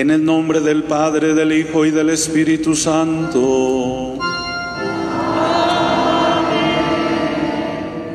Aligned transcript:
En 0.00 0.10
el 0.10 0.24
nombre 0.24 0.60
del 0.60 0.84
Padre, 0.84 1.34
del 1.34 1.52
Hijo 1.52 1.84
y 1.84 1.90
del 1.90 2.08
Espíritu 2.08 2.74
Santo. 2.74 4.16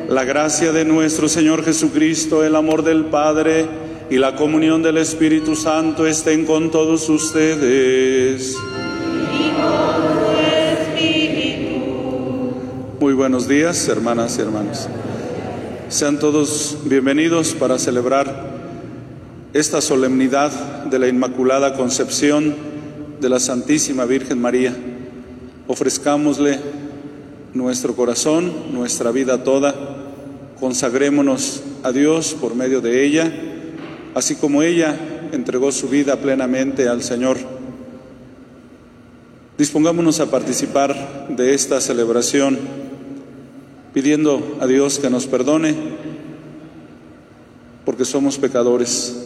La 0.08 0.24
gracia 0.24 0.72
de 0.72 0.84
nuestro 0.84 1.28
Señor 1.28 1.64
Jesucristo, 1.64 2.42
el 2.42 2.56
amor 2.56 2.82
del 2.82 3.04
Padre 3.04 3.66
y 4.10 4.16
la 4.16 4.34
comunión 4.34 4.82
del 4.82 4.96
Espíritu 4.96 5.54
Santo 5.54 6.08
estén 6.08 6.44
con 6.44 6.72
todos 6.72 7.08
ustedes. 7.08 8.56
Muy 12.98 13.14
buenos 13.14 13.46
días, 13.46 13.86
hermanas 13.86 14.36
y 14.38 14.42
hermanos. 14.42 14.88
Sean 15.88 16.18
todos 16.18 16.78
bienvenidos 16.86 17.54
para 17.54 17.78
celebrar 17.78 18.55
esta 19.58 19.80
solemnidad 19.80 20.50
de 20.84 20.98
la 20.98 21.08
Inmaculada 21.08 21.72
Concepción 21.72 22.54
de 23.18 23.28
la 23.30 23.40
Santísima 23.40 24.04
Virgen 24.04 24.38
María. 24.38 24.76
Ofrezcámosle 25.66 26.60
nuestro 27.54 27.96
corazón, 27.96 28.52
nuestra 28.74 29.12
vida 29.12 29.44
toda, 29.44 29.74
consagrémonos 30.60 31.62
a 31.82 31.90
Dios 31.90 32.36
por 32.38 32.54
medio 32.54 32.82
de 32.82 33.02
ella, 33.02 33.32
así 34.14 34.34
como 34.34 34.62
ella 34.62 34.94
entregó 35.32 35.72
su 35.72 35.88
vida 35.88 36.16
plenamente 36.16 36.86
al 36.86 37.02
Señor. 37.02 37.38
Dispongámonos 39.56 40.20
a 40.20 40.30
participar 40.30 41.28
de 41.30 41.54
esta 41.54 41.80
celebración, 41.80 42.58
pidiendo 43.94 44.58
a 44.60 44.66
Dios 44.66 44.98
que 44.98 45.08
nos 45.08 45.26
perdone, 45.26 45.74
porque 47.86 48.04
somos 48.04 48.36
pecadores 48.36 49.25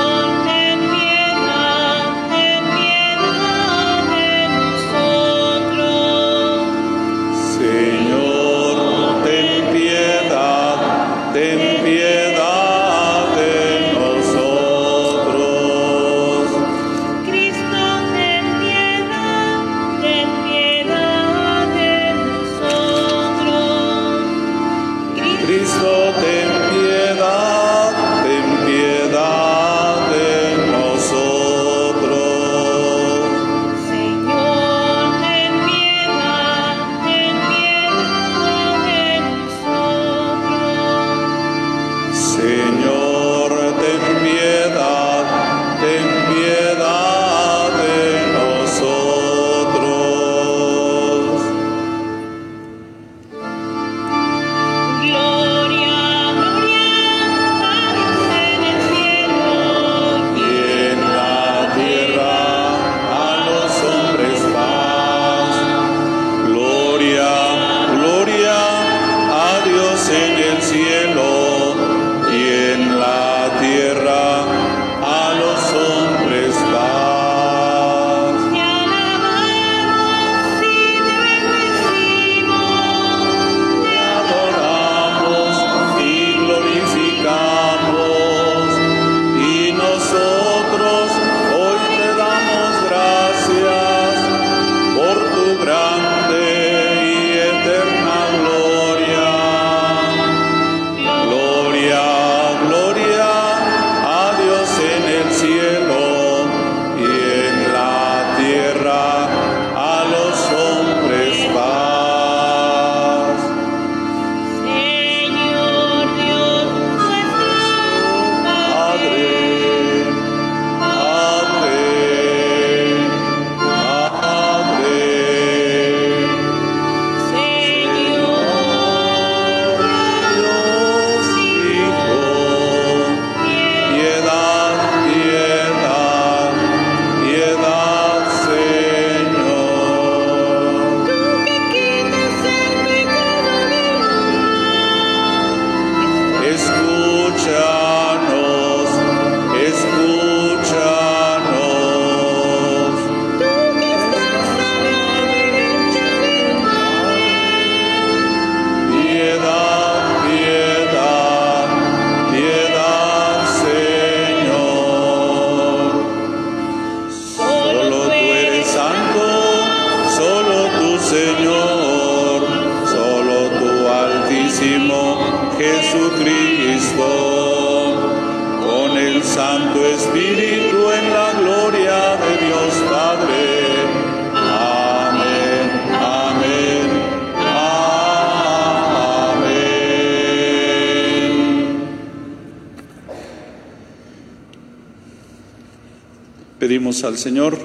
al 197.11 197.17
Señor 197.17 197.57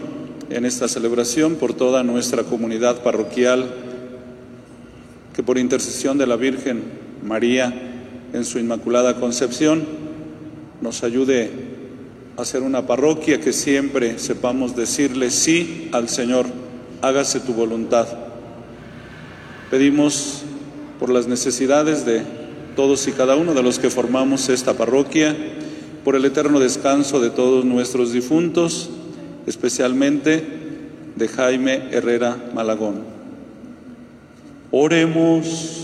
en 0.50 0.64
esta 0.64 0.88
celebración 0.88 1.54
por 1.54 1.72
toda 1.72 2.02
nuestra 2.02 2.42
comunidad 2.42 3.04
parroquial, 3.04 3.72
que 5.36 5.44
por 5.44 5.56
intercesión 5.56 6.18
de 6.18 6.26
la 6.26 6.34
Virgen 6.34 6.82
María 7.22 7.72
en 8.32 8.44
su 8.44 8.58
Inmaculada 8.58 9.20
Concepción 9.20 9.84
nos 10.80 11.04
ayude 11.04 11.48
a 12.36 12.44
ser 12.44 12.62
una 12.62 12.88
parroquia 12.88 13.40
que 13.40 13.52
siempre 13.52 14.18
sepamos 14.18 14.74
decirle 14.74 15.30
sí 15.30 15.90
al 15.92 16.08
Señor, 16.08 16.46
hágase 17.02 17.38
tu 17.38 17.54
voluntad. 17.54 18.08
Pedimos 19.70 20.42
por 20.98 21.08
las 21.08 21.28
necesidades 21.28 22.04
de 22.04 22.22
todos 22.74 23.06
y 23.06 23.12
cada 23.12 23.36
uno 23.36 23.54
de 23.54 23.62
los 23.62 23.78
que 23.78 23.90
formamos 23.90 24.48
esta 24.48 24.74
parroquia, 24.74 25.36
por 26.02 26.16
el 26.16 26.24
eterno 26.24 26.58
descanso 26.58 27.20
de 27.20 27.30
todos 27.30 27.64
nuestros 27.64 28.12
difuntos, 28.12 28.90
especialmente 29.46 30.42
de 31.14 31.28
Jaime 31.28 31.88
Herrera 31.92 32.36
Malagón. 32.54 33.04
Oremos. 34.70 35.82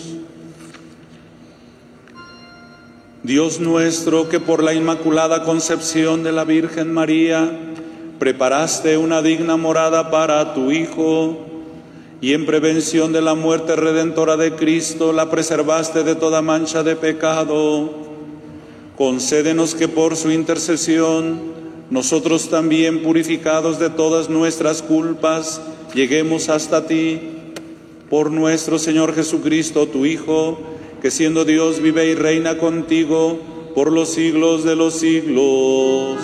Dios 3.23 3.61
nuestro, 3.61 4.29
que 4.29 4.41
por 4.41 4.65
la 4.65 4.75
Inmaculada 4.75 5.45
Concepción 5.45 6.25
de 6.25 6.33
la 6.33 6.45
Virgen 6.45 6.93
María 6.93 7.51
preparaste 8.19 8.99
una 8.99 9.23
digna 9.23 9.57
morada 9.57 10.11
para 10.11 10.55
tu 10.55 10.73
Hijo, 10.73 11.47
y 12.21 12.35
en 12.35 12.47
prevención 12.47 13.13
de 13.13 13.21
la 13.21 13.35
muerte 13.35 13.75
redentora 13.75 14.37
de 14.37 14.55
Cristo 14.55 15.13
la 15.13 15.31
preservaste 15.31 16.05
de 16.05 16.15
toda 16.15 16.43
mancha 16.43 16.83
de 16.83 16.97
pecado, 16.97 17.93
concédenos 18.97 19.75
que 19.75 19.89
por 19.89 20.17
su 20.17 20.31
intercesión 20.31 21.52
nosotros 21.93 22.49
también 22.49 23.03
purificados 23.03 23.79
de 23.79 23.91
todas 23.91 24.31
nuestras 24.31 24.81
culpas 24.81 25.61
lleguemos 25.95 26.49
hasta 26.49 26.87
ti 26.87 27.21
por 28.09 28.31
nuestro 28.31 28.79
Señor 28.79 29.15
Jesucristo, 29.15 29.87
tu 29.87 30.07
Hijo, 30.07 30.59
que 31.03 31.11
siendo 31.11 31.45
Dios 31.45 31.83
vive 31.83 32.07
y 32.07 32.15
reina 32.15 32.57
contigo 32.57 33.39
por 33.75 33.93
los 33.93 34.09
siglos 34.09 34.65
de 34.65 34.75
los 34.75 34.95
siglos. 34.95 36.17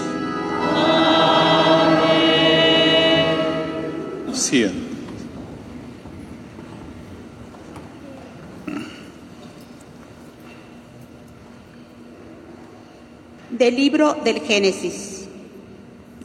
Amén. 0.75 2.09
Del 13.51 13.77
libro 13.77 14.17
del 14.25 14.41
Génesis. 14.41 15.18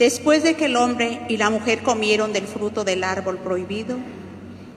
Después 0.03 0.43
de 0.43 0.55
que 0.55 0.65
el 0.65 0.75
hombre 0.75 1.21
y 1.29 1.37
la 1.37 1.49
mujer 1.49 1.81
comieron 1.81 2.33
del 2.33 2.45
fruto 2.45 2.83
del 2.83 3.05
árbol 3.05 3.37
prohibido, 3.37 3.95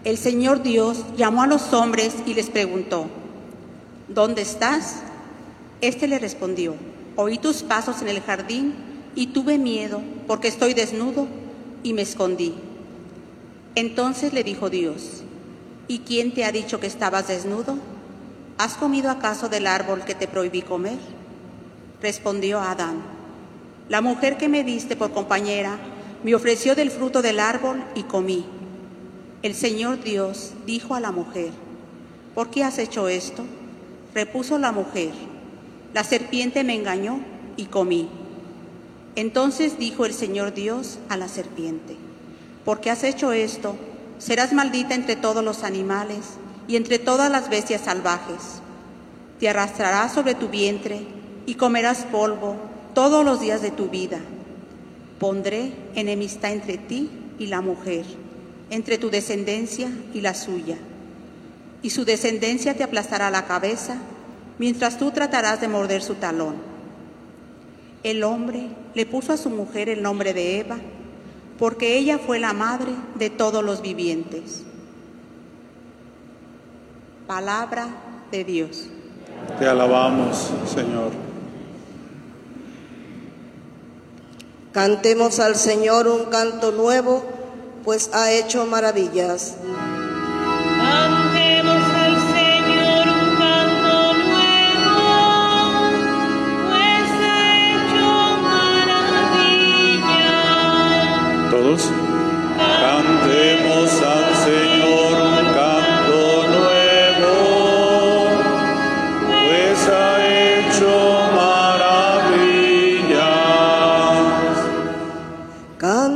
el 0.04 0.18
Señor 0.18 0.62
Dios 0.62 1.04
llamó 1.16 1.42
a 1.42 1.48
los 1.48 1.72
hombres 1.72 2.14
y 2.26 2.34
les 2.34 2.48
preguntó, 2.48 3.08
¿Dónde 4.06 4.42
estás? 4.42 5.00
Este 5.80 6.06
le 6.06 6.20
respondió, 6.20 6.76
oí 7.16 7.38
tus 7.38 7.64
pasos 7.64 8.02
en 8.02 8.08
el 8.08 8.20
jardín 8.20 8.74
y 9.16 9.26
tuve 9.26 9.58
miedo 9.58 10.00
porque 10.28 10.46
estoy 10.46 10.74
desnudo 10.74 11.26
y 11.82 11.92
me 11.92 12.02
escondí. 12.02 12.54
Entonces 13.74 14.32
le 14.32 14.44
dijo 14.44 14.70
Dios, 14.70 15.24
¿y 15.88 16.02
quién 16.06 16.34
te 16.34 16.44
ha 16.44 16.52
dicho 16.52 16.78
que 16.78 16.86
estabas 16.86 17.26
desnudo? 17.26 17.78
¿Has 18.58 18.74
comido 18.74 19.10
acaso 19.10 19.48
del 19.48 19.66
árbol 19.66 20.04
que 20.04 20.14
te 20.14 20.28
prohibí 20.28 20.62
comer? 20.62 20.98
Respondió 22.00 22.60
Adán, 22.60 23.15
la 23.88 24.00
mujer 24.00 24.36
que 24.36 24.48
me 24.48 24.64
diste 24.64 24.96
por 24.96 25.12
compañera 25.12 25.78
me 26.24 26.34
ofreció 26.34 26.74
del 26.74 26.90
fruto 26.90 27.22
del 27.22 27.38
árbol 27.38 27.84
y 27.94 28.02
comí. 28.02 28.44
El 29.42 29.54
Señor 29.54 30.02
Dios 30.02 30.54
dijo 30.66 30.94
a 30.94 31.00
la 31.00 31.12
mujer, 31.12 31.50
¿por 32.34 32.50
qué 32.50 32.64
has 32.64 32.78
hecho 32.78 33.08
esto? 33.08 33.44
Repuso 34.12 34.58
la 34.58 34.72
mujer, 34.72 35.12
la 35.94 36.02
serpiente 36.02 36.64
me 36.64 36.74
engañó 36.74 37.20
y 37.56 37.66
comí. 37.66 38.08
Entonces 39.14 39.78
dijo 39.78 40.04
el 40.04 40.12
Señor 40.12 40.52
Dios 40.52 40.98
a 41.08 41.16
la 41.16 41.28
serpiente, 41.28 41.96
porque 42.64 42.90
has 42.90 43.04
hecho 43.04 43.32
esto, 43.32 43.76
serás 44.18 44.52
maldita 44.52 44.94
entre 44.94 45.14
todos 45.14 45.44
los 45.44 45.62
animales 45.62 46.18
y 46.66 46.74
entre 46.74 46.98
todas 46.98 47.30
las 47.30 47.48
bestias 47.48 47.82
salvajes. 47.82 48.60
Te 49.38 49.48
arrastrarás 49.48 50.12
sobre 50.12 50.34
tu 50.34 50.48
vientre 50.48 51.06
y 51.46 51.54
comerás 51.54 52.04
polvo 52.10 52.56
todos 52.96 53.26
los 53.26 53.42
días 53.42 53.60
de 53.60 53.70
tu 53.70 53.90
vida. 53.90 54.18
Pondré 55.18 55.70
enemistad 55.94 56.52
entre 56.52 56.78
ti 56.78 57.10
y 57.38 57.48
la 57.48 57.60
mujer, 57.60 58.06
entre 58.70 58.96
tu 58.96 59.10
descendencia 59.10 59.90
y 60.14 60.22
la 60.22 60.32
suya. 60.32 60.78
Y 61.82 61.90
su 61.90 62.06
descendencia 62.06 62.74
te 62.74 62.82
aplastará 62.82 63.30
la 63.30 63.44
cabeza, 63.44 63.98
mientras 64.58 64.96
tú 64.96 65.10
tratarás 65.10 65.60
de 65.60 65.68
morder 65.68 66.02
su 66.02 66.14
talón. 66.14 66.54
El 68.02 68.24
hombre 68.24 68.68
le 68.94 69.04
puso 69.04 69.34
a 69.34 69.36
su 69.36 69.50
mujer 69.50 69.90
el 69.90 70.00
nombre 70.00 70.32
de 70.32 70.60
Eva, 70.60 70.78
porque 71.58 71.98
ella 71.98 72.18
fue 72.18 72.38
la 72.38 72.54
madre 72.54 72.92
de 73.16 73.28
todos 73.28 73.62
los 73.62 73.82
vivientes. 73.82 74.62
Palabra 77.26 77.88
de 78.30 78.42
Dios. 78.42 78.86
Te 79.58 79.68
alabamos, 79.68 80.50
Señor. 80.64 81.25
Cantemos 84.76 85.40
al 85.40 85.56
Señor 85.56 86.06
un 86.06 86.26
canto 86.26 86.70
nuevo, 86.70 87.24
pues 87.82 88.10
ha 88.12 88.30
hecho 88.30 88.66
maravillas. 88.66 89.54
Cantemos 90.78 91.95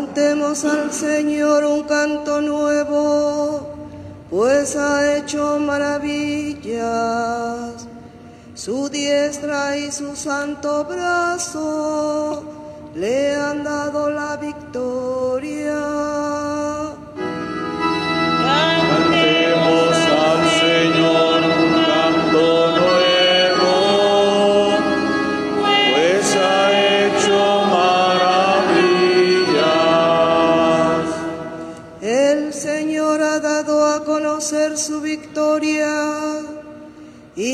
Cantemos 0.00 0.64
al 0.64 0.90
Señor 0.94 1.62
un 1.62 1.82
canto 1.82 2.40
nuevo, 2.40 3.68
pues 4.30 4.74
ha 4.74 5.18
hecho 5.18 5.58
maravillas. 5.58 6.78
Su 8.54 8.88
diestra 8.88 9.76
y 9.76 9.92
su 9.92 10.16
santo 10.16 10.86
brazo 10.86 12.42
le 12.94 13.36
han 13.36 13.62
dado 13.62 14.08
la 14.08 14.38
victoria. 14.38 16.29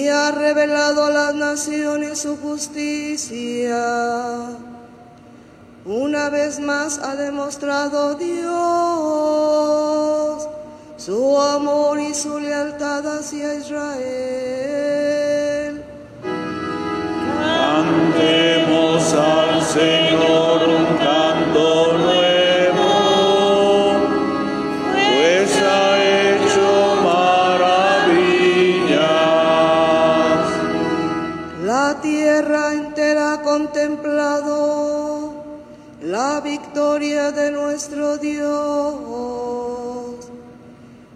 Ha 0.09 0.31
revelado 0.33 1.05
a 1.05 1.11
las 1.11 1.35
naciones 1.35 2.21
su 2.21 2.37
justicia. 2.37 3.81
Una 5.85 6.31
vez 6.31 6.59
más 6.59 6.99
ha 6.99 7.15
demostrado 7.15 8.15
Dios 8.15 9.37
su 10.97 11.41
amor 11.41 12.01
y 12.01 12.15
su 12.15 12.41
lealtad 12.41 13.19
hacia 13.19 13.55
Israel. 13.55 13.85
Cantemos 17.41 19.15
al 19.15 19.63
Señor 19.63 20.06
de 36.99 37.51
nuestro 37.51 38.17
Dios. 38.17 38.55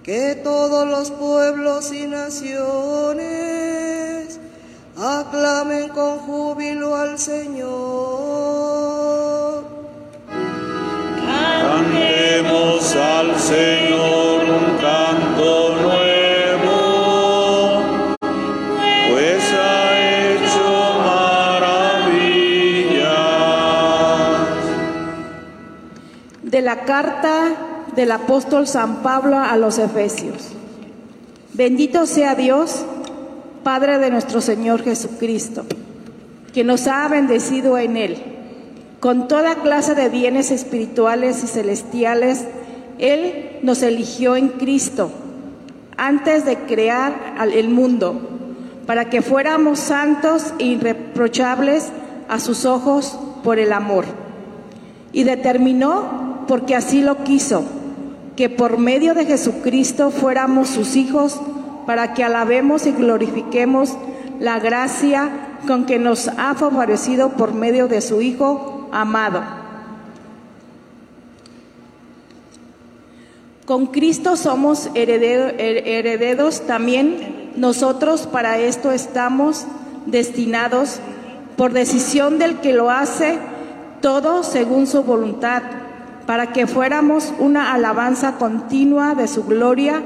Que 0.03 0.35
todos 0.35 0.87
los 0.87 1.11
pueblos 1.11 1.90
y 1.90 2.07
naciones 2.07 3.31
aclamen 4.99 5.88
con 5.88 6.19
júbilo 6.19 6.95
al 6.95 7.19
Señor. 7.19 7.64
Cantemos 11.27 12.95
al 12.95 13.40
Señor 13.40 14.69
De 26.61 26.66
la 26.66 26.85
carta 26.85 27.87
del 27.96 28.12
apóstol 28.12 28.66
San 28.66 28.96
Pablo 28.96 29.38
a 29.38 29.57
los 29.57 29.79
Efesios. 29.79 30.51
Bendito 31.55 32.05
sea 32.05 32.35
Dios, 32.35 32.85
Padre 33.64 33.96
de 33.96 34.11
nuestro 34.11 34.42
Señor 34.42 34.83
Jesucristo, 34.83 35.64
que 36.53 36.62
nos 36.62 36.87
ha 36.87 37.09
bendecido 37.09 37.79
en 37.79 37.96
Él 37.96 38.18
con 39.01 39.27
toda 39.27 39.62
clase 39.62 39.94
de 39.94 40.11
bienes 40.11 40.51
espirituales 40.51 41.42
y 41.42 41.46
celestiales. 41.46 42.44
Él 42.99 43.61
nos 43.62 43.83
eligió 43.83 44.37
en 44.37 44.49
Cristo 44.49 45.11
antes 45.96 46.44
de 46.44 46.59
crear 46.59 47.37
el 47.55 47.70
mundo, 47.70 48.20
para 48.85 49.09
que 49.09 49.23
fuéramos 49.23 49.79
santos 49.79 50.53
e 50.59 50.64
irreprochables 50.64 51.88
a 52.29 52.38
sus 52.38 52.66
ojos 52.66 53.18
por 53.42 53.59
el 53.59 53.73
amor 53.73 54.05
y 55.12 55.25
determinó, 55.25 56.30
porque 56.51 56.75
así 56.75 57.01
lo 57.01 57.23
quiso, 57.23 57.63
que 58.35 58.49
por 58.51 58.77
medio 58.77 59.15
de 59.15 59.25
Jesucristo 59.25 60.11
fuéramos 60.11 60.69
sus 60.69 60.97
hijos, 60.97 61.41
para 61.87 62.13
que 62.13 62.25
alabemos 62.25 62.87
y 62.87 62.91
glorifiquemos 62.91 63.97
la 64.41 64.59
gracia 64.59 65.31
con 65.69 65.87
que 65.87 66.01
nos 66.01 66.27
ha 66.27 66.55
favorecido 66.57 67.31
por 67.31 67.55
medio 67.55 67.87
de 67.87 68.01
su 68.01 68.21
Hijo 68.21 68.89
amado. 68.91 69.45
Con 73.65 73.87
Cristo 73.87 74.35
somos 74.37 74.91
heredero- 74.95 75.55
her- 75.57 75.87
herederos 75.87 76.63
también 76.67 77.53
nosotros 77.55 78.27
para 78.27 78.59
esto 78.59 78.91
estamos 78.91 79.67
destinados 80.07 80.99
por 81.57 81.73
decisión 81.73 82.41
del 82.41 82.57
que 82.59 82.73
lo 82.73 82.91
hace 82.91 83.39
todo 84.01 84.43
según 84.43 84.89
su 84.89 85.05
voluntad, 85.05 85.63
para 86.26 86.52
que 86.52 86.66
fuéramos 86.66 87.33
una 87.38 87.72
alabanza 87.72 88.37
continua 88.38 89.14
de 89.14 89.28
su 89.28 89.44
gloria, 89.44 90.02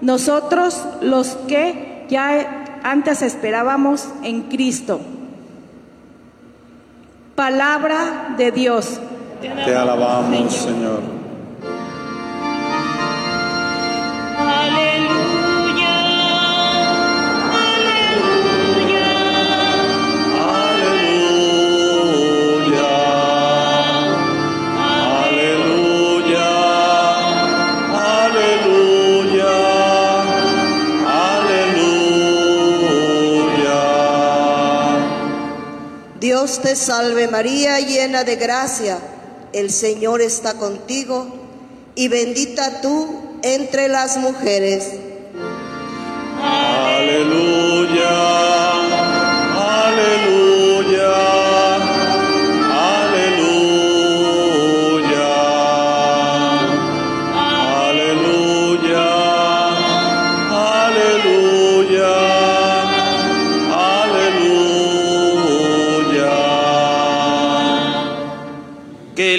nosotros 0.00 0.86
los 1.00 1.36
que 1.48 2.06
ya 2.08 2.64
antes 2.82 3.22
esperábamos 3.22 4.08
en 4.22 4.42
Cristo. 4.42 5.00
Palabra 7.34 8.34
de 8.36 8.52
Dios. 8.52 9.00
Te 9.40 9.74
alabamos, 9.74 10.52
Señor. 10.52 11.19
Dios 36.40 36.62
te 36.62 36.74
salve 36.74 37.28
María, 37.28 37.80
llena 37.80 38.24
de 38.24 38.36
gracia, 38.36 38.98
el 39.52 39.70
Señor 39.70 40.22
está 40.22 40.54
contigo 40.54 41.26
y 41.94 42.08
bendita 42.08 42.80
tú 42.80 43.38
entre 43.42 43.88
las 43.88 44.16
mujeres. 44.16 44.88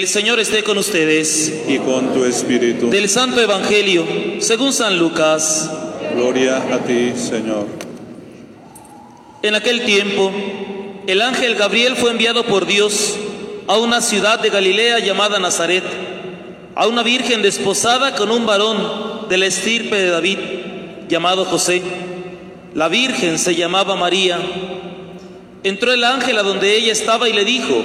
El 0.02 0.08
Señor 0.08 0.40
esté 0.40 0.64
con 0.64 0.78
ustedes. 0.78 1.62
Y 1.68 1.78
con 1.78 2.12
tu 2.12 2.24
espíritu. 2.24 2.90
Del 2.90 3.08
Santo 3.08 3.40
Evangelio, 3.40 4.04
según 4.40 4.72
San 4.72 4.98
Lucas. 4.98 5.70
Gloria 6.16 6.56
a 6.56 6.78
ti, 6.78 7.12
Señor. 7.14 7.68
En 9.42 9.54
aquel 9.54 9.84
tiempo, 9.84 10.32
el 11.06 11.22
ángel 11.22 11.54
Gabriel 11.54 11.94
fue 11.94 12.10
enviado 12.10 12.42
por 12.42 12.66
Dios 12.66 13.16
a 13.68 13.78
una 13.78 14.00
ciudad 14.00 14.40
de 14.40 14.50
Galilea 14.50 14.98
llamada 14.98 15.38
Nazaret, 15.38 15.84
a 16.74 16.88
una 16.88 17.04
virgen 17.04 17.40
desposada 17.40 18.16
con 18.16 18.32
un 18.32 18.44
varón 18.44 19.28
de 19.28 19.38
la 19.38 19.46
estirpe 19.46 19.94
de 19.94 20.10
David, 20.10 20.38
llamado 21.08 21.44
José. 21.44 21.80
La 22.74 22.88
virgen 22.88 23.38
se 23.38 23.54
llamaba 23.54 23.94
María. 23.94 24.40
Entró 25.62 25.92
el 25.92 26.02
ángel 26.02 26.38
a 26.38 26.42
donde 26.42 26.76
ella 26.76 26.90
estaba 26.90 27.28
y 27.28 27.32
le 27.32 27.44
dijo, 27.44 27.84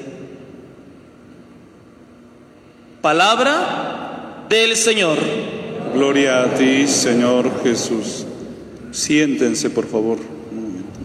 Palabra 3.01 4.45
del 4.47 4.75
Señor. 4.75 5.17
Gloria 5.95 6.43
a 6.43 6.53
ti, 6.53 6.87
Señor 6.87 7.63
Jesús. 7.63 8.27
Siéntense, 8.91 9.71
por 9.71 9.87
favor. 9.87 10.19
un 10.51 10.61
momento. 10.61 10.99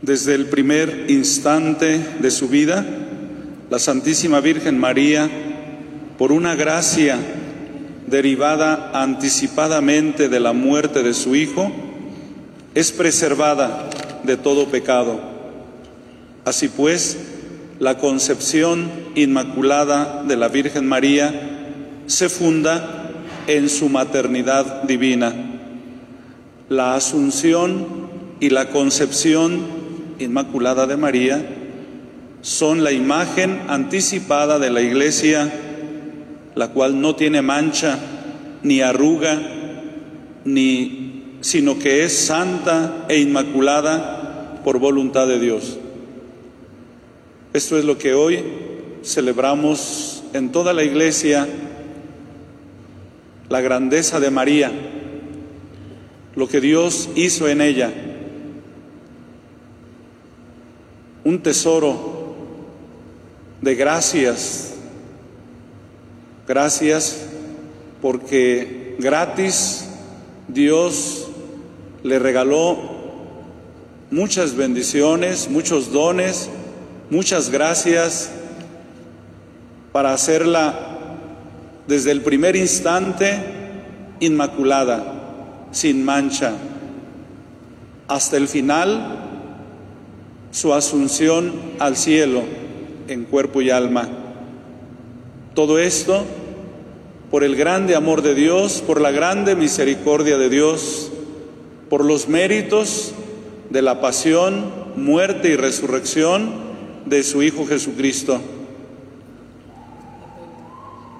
Desde 0.00 0.34
el 0.34 0.46
primer 0.46 1.04
instante 1.10 1.98
de 2.18 2.30
su 2.30 2.48
vida, 2.48 2.82
la 3.68 3.78
Santísima 3.78 4.40
Virgen 4.40 4.78
María, 4.78 5.28
por 6.16 6.32
una 6.32 6.54
gracia 6.54 7.18
derivada 8.12 8.90
anticipadamente 8.92 10.28
de 10.28 10.38
la 10.38 10.52
muerte 10.52 11.02
de 11.02 11.14
su 11.14 11.34
Hijo, 11.34 11.72
es 12.74 12.92
preservada 12.92 13.88
de 14.22 14.36
todo 14.36 14.68
pecado. 14.68 15.18
Así 16.44 16.68
pues, 16.68 17.16
la 17.78 17.96
concepción 17.96 18.90
inmaculada 19.14 20.22
de 20.24 20.36
la 20.36 20.48
Virgen 20.48 20.86
María 20.86 21.32
se 22.06 22.28
funda 22.28 23.10
en 23.46 23.70
su 23.70 23.88
maternidad 23.88 24.82
divina. 24.82 25.32
La 26.68 26.94
asunción 26.94 27.86
y 28.40 28.50
la 28.50 28.68
concepción 28.68 29.62
inmaculada 30.18 30.86
de 30.86 30.98
María 30.98 31.46
son 32.42 32.84
la 32.84 32.92
imagen 32.92 33.62
anticipada 33.68 34.58
de 34.58 34.70
la 34.70 34.82
Iglesia, 34.82 35.50
la 36.54 36.68
cual 36.68 37.00
no 37.00 37.14
tiene 37.16 37.42
mancha 37.42 37.98
ni 38.62 38.80
arruga, 38.80 39.40
ni, 40.44 41.38
sino 41.40 41.78
que 41.78 42.04
es 42.04 42.16
santa 42.16 43.06
e 43.08 43.18
inmaculada 43.18 44.60
por 44.64 44.78
voluntad 44.78 45.26
de 45.26 45.40
Dios. 45.40 45.78
Esto 47.52 47.78
es 47.78 47.84
lo 47.84 47.98
que 47.98 48.14
hoy 48.14 48.42
celebramos 49.02 50.22
en 50.32 50.52
toda 50.52 50.72
la 50.72 50.84
Iglesia, 50.84 51.46
la 53.48 53.60
grandeza 53.60 54.20
de 54.20 54.30
María, 54.30 54.72
lo 56.34 56.48
que 56.48 56.60
Dios 56.60 57.10
hizo 57.14 57.48
en 57.48 57.60
ella, 57.60 57.92
un 61.24 61.42
tesoro 61.42 62.34
de 63.60 63.74
gracias, 63.74 64.71
gracias 66.46 67.24
porque 68.00 68.96
gratis 68.98 69.88
Dios 70.48 71.28
le 72.02 72.18
regaló 72.18 72.78
muchas 74.10 74.54
bendiciones, 74.54 75.48
muchos 75.48 75.92
dones, 75.92 76.50
muchas 77.10 77.50
gracias 77.50 78.30
para 79.92 80.12
hacerla 80.12 80.74
desde 81.86 82.10
el 82.10 82.22
primer 82.22 82.56
instante 82.56 83.38
inmaculada, 84.20 85.68
sin 85.70 86.04
mancha, 86.04 86.52
hasta 88.08 88.36
el 88.36 88.48
final 88.48 89.18
su 90.50 90.74
asunción 90.74 91.52
al 91.78 91.96
cielo 91.96 92.42
en 93.08 93.24
cuerpo 93.24 93.62
y 93.62 93.70
alma. 93.70 94.21
Todo 95.54 95.78
esto 95.78 96.24
por 97.30 97.44
el 97.44 97.56
grande 97.56 97.94
amor 97.94 98.22
de 98.22 98.34
Dios, 98.34 98.82
por 98.86 99.02
la 99.02 99.10
grande 99.10 99.54
misericordia 99.54 100.38
de 100.38 100.48
Dios, 100.48 101.10
por 101.90 102.06
los 102.06 102.26
méritos 102.26 103.12
de 103.68 103.82
la 103.82 104.00
pasión, 104.00 104.64
muerte 104.96 105.50
y 105.50 105.56
resurrección 105.56 106.52
de 107.04 107.22
su 107.22 107.42
Hijo 107.42 107.66
Jesucristo. 107.66 108.40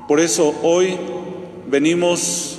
Por 0.09 0.19
eso 0.19 0.55
hoy 0.63 0.99
venimos 1.69 2.59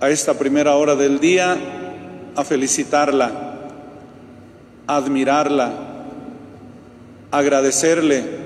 a 0.00 0.10
esta 0.10 0.38
primera 0.38 0.76
hora 0.76 0.96
del 0.96 1.18
día 1.18 1.56
a 2.36 2.44
felicitarla, 2.44 3.58
a 4.86 4.96
admirarla, 4.96 5.72
a 7.30 7.38
agradecerle 7.38 8.37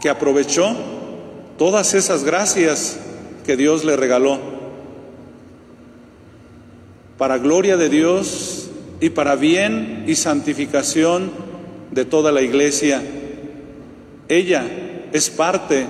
que 0.00 0.08
aprovechó 0.08 0.74
todas 1.58 1.94
esas 1.94 2.24
gracias 2.24 2.98
que 3.44 3.56
Dios 3.56 3.84
le 3.84 3.96
regaló 3.96 4.56
para 7.18 7.38
gloria 7.38 7.76
de 7.76 7.88
Dios 7.88 8.68
y 9.00 9.10
para 9.10 9.36
bien 9.36 10.04
y 10.06 10.16
santificación 10.16 11.30
de 11.90 12.04
toda 12.04 12.32
la 12.32 12.42
iglesia. 12.42 13.02
Ella 14.28 14.64
es 15.12 15.30
parte 15.30 15.86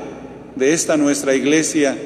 de 0.55 0.73
esta 0.73 0.97
nuestra 0.97 1.35
iglesia. 1.35 1.97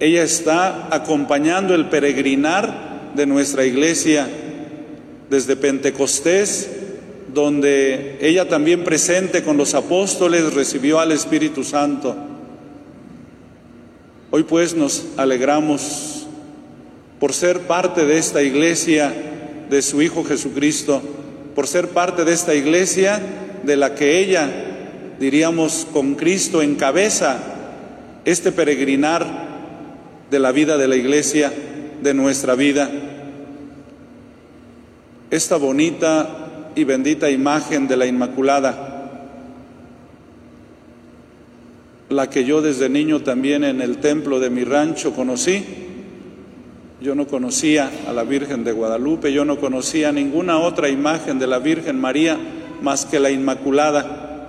Ella 0.00 0.22
está 0.22 0.94
acompañando 0.94 1.74
el 1.74 1.88
peregrinar 1.88 3.12
de 3.14 3.26
nuestra 3.26 3.64
iglesia 3.64 4.28
desde 5.30 5.56
Pentecostés, 5.56 6.68
donde 7.34 8.16
ella 8.20 8.48
también 8.48 8.84
presente 8.84 9.42
con 9.42 9.56
los 9.56 9.74
apóstoles 9.74 10.54
recibió 10.54 11.00
al 11.00 11.10
Espíritu 11.12 11.64
Santo. 11.64 12.16
Hoy 14.30 14.44
pues 14.44 14.74
nos 14.74 15.04
alegramos 15.16 16.26
por 17.18 17.32
ser 17.32 17.60
parte 17.60 18.06
de 18.06 18.18
esta 18.18 18.42
iglesia 18.42 19.12
de 19.68 19.82
su 19.82 20.00
Hijo 20.00 20.24
Jesucristo, 20.24 21.02
por 21.54 21.66
ser 21.66 21.88
parte 21.88 22.24
de 22.24 22.32
esta 22.32 22.54
iglesia 22.54 23.20
de 23.64 23.76
la 23.76 23.94
que 23.94 24.20
ella, 24.20 24.48
diríamos, 25.18 25.86
con 25.92 26.14
Cristo 26.14 26.62
en 26.62 26.76
cabeza, 26.76 27.38
este 28.24 28.52
peregrinar 28.52 29.26
de 30.30 30.38
la 30.38 30.52
vida 30.52 30.78
de 30.78 30.88
la 30.88 30.96
iglesia, 30.96 31.52
de 32.02 32.14
nuestra 32.14 32.54
vida. 32.54 32.90
Esta 35.30 35.56
bonita 35.56 36.43
y 36.74 36.84
bendita 36.84 37.30
imagen 37.30 37.86
de 37.86 37.96
la 37.96 38.06
Inmaculada, 38.06 38.94
la 42.08 42.30
que 42.30 42.44
yo 42.44 42.62
desde 42.62 42.88
niño 42.88 43.20
también 43.20 43.64
en 43.64 43.80
el 43.80 43.98
templo 43.98 44.40
de 44.40 44.50
mi 44.50 44.64
rancho 44.64 45.12
conocí. 45.12 45.64
Yo 47.00 47.14
no 47.14 47.26
conocía 47.26 47.90
a 48.08 48.12
la 48.12 48.22
Virgen 48.22 48.64
de 48.64 48.72
Guadalupe, 48.72 49.32
yo 49.32 49.44
no 49.44 49.58
conocía 49.58 50.12
ninguna 50.12 50.58
otra 50.58 50.88
imagen 50.88 51.38
de 51.38 51.46
la 51.46 51.58
Virgen 51.58 52.00
María 52.00 52.38
más 52.82 53.04
que 53.04 53.20
la 53.20 53.30
Inmaculada. 53.30 54.48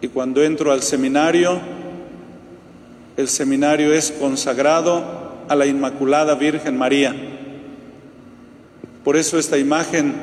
Y 0.00 0.08
cuando 0.08 0.42
entro 0.42 0.70
al 0.70 0.82
seminario, 0.82 1.60
el 3.16 3.28
seminario 3.28 3.92
es 3.92 4.12
consagrado 4.12 5.30
a 5.48 5.56
la 5.56 5.66
Inmaculada 5.66 6.34
Virgen 6.34 6.78
María. 6.78 7.14
Por 9.02 9.16
eso 9.16 9.38
esta 9.38 9.58
imagen 9.58 10.14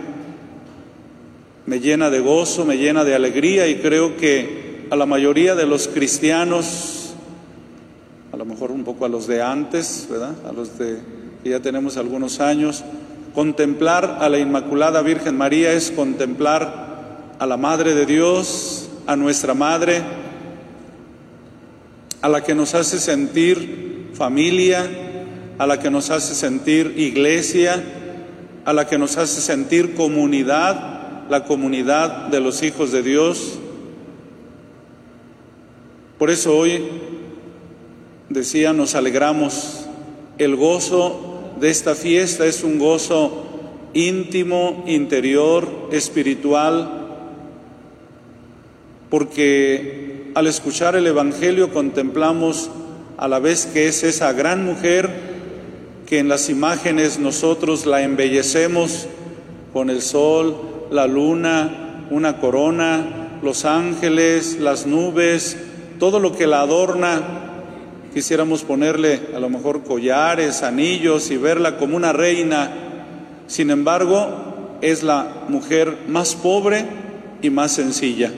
me 1.67 1.82
llena 1.82 2.10
de 2.10 2.21
gozo, 2.21 2.65
me 2.65 2.77
llena 2.77 3.03
de 3.03 3.13
alegría 3.13 3.67
y 3.67 3.75
creo 3.75 4.15
que 4.15 4.88
a 4.89 4.95
la 4.95 5.06
mayoría 5.06 5.53
de 5.53 5.65
los 5.65 5.89
cristianos, 5.89 7.13
a 8.32 8.38
lo 8.38 8.45
mejor 8.45 8.71
un 8.71 8.86
poco 8.86 9.06
a 9.06 9.10
los 9.10 9.27
de 9.27 9.41
antes, 9.41 10.08
¿verdad? 10.10 10.34
A 10.47 10.53
los 10.53 10.80
de 10.80 10.97
que 11.43 11.49
ya 11.49 11.60
tenemos 11.60 11.97
algunos 11.97 12.39
años, 12.39 12.86
contemplar 13.36 14.19
a 14.21 14.30
la 14.30 14.39
Inmaculada 14.39 15.01
Virgen 15.01 15.38
María 15.38 15.73
es 15.73 15.91
contemplar 15.91 17.36
a 17.38 17.45
la 17.45 17.58
Madre 17.58 17.93
de 17.93 18.06
Dios, 18.06 18.89
a 19.06 19.17
nuestra 19.17 19.53
Madre, 19.53 20.01
a 22.21 22.30
la 22.30 22.45
que 22.45 22.56
nos 22.56 22.75
hace 22.75 22.97
sentir 22.97 24.12
familia, 24.13 24.89
a 25.58 25.67
la 25.67 25.80
que 25.80 25.91
nos 25.91 26.12
hace 26.12 26.34
sentir 26.34 26.93
iglesia, 26.97 27.84
a 28.63 28.71
la 28.71 28.88
que 28.88 28.97
nos 28.97 29.17
hace 29.17 29.41
sentir 29.41 29.95
comunidad, 29.95 30.96
la 31.30 31.44
comunidad 31.44 32.28
de 32.28 32.40
los 32.40 32.63
hijos 32.63 32.92
de 32.92 33.04
Dios. 33.04 33.60
Por 36.18 36.30
eso 36.30 36.58
hoy, 36.58 36.88
decía, 38.30 38.74
nos 38.74 38.96
alegramos. 38.96 39.86
El 40.38 40.56
gozo 40.56 41.54
de 41.60 41.70
esta 41.70 41.96
fiesta 41.96 42.46
es 42.46 42.63
un 42.63 42.80
gozo 42.80 43.44
íntimo, 43.94 44.84
interior, 44.88 45.68
espiritual, 45.92 47.08
porque 49.10 50.32
al 50.36 50.48
escuchar 50.48 50.96
el 50.96 51.08
Evangelio 51.08 51.74
contemplamos 51.74 52.70
a 53.18 53.28
la 53.28 53.40
vez 53.40 53.66
que 53.66 53.88
es 53.88 54.04
esa 54.04 54.34
gran 54.34 54.63
mujer 54.63 55.10
que 56.06 56.20
en 56.20 56.30
las 56.30 56.50
imágenes 56.50 57.20
nosotros 57.20 57.86
la 57.86 58.04
embellecemos 58.04 59.08
con 59.74 59.90
el 59.90 60.02
sol, 60.02 60.56
la 60.91 61.08
luna, 61.08 62.06
una 62.10 62.39
corona, 62.39 63.39
los 63.41 63.65
ángeles, 63.65 64.58
las 64.60 64.86
nubes, 64.86 65.58
todo 66.00 66.19
lo 66.19 66.36
que 66.36 66.47
la 66.47 66.62
adorna. 66.62 67.21
Quisiéramos 68.13 68.63
ponerle 68.63 69.21
a 69.36 69.39
lo 69.39 69.50
mejor 69.50 69.84
collares, 69.84 70.63
anillos 70.63 71.30
y 71.32 71.38
verla 71.38 71.78
como 71.78 71.95
una 71.95 72.13
reina. 72.13 72.71
Sin 73.47 73.69
embargo, 73.69 74.80
es 74.82 75.04
la 75.04 75.45
mujer 75.47 75.97
más 76.08 76.36
pobre 76.36 76.86
y 77.41 77.50
más 77.50 77.71
sencilla, 77.71 78.32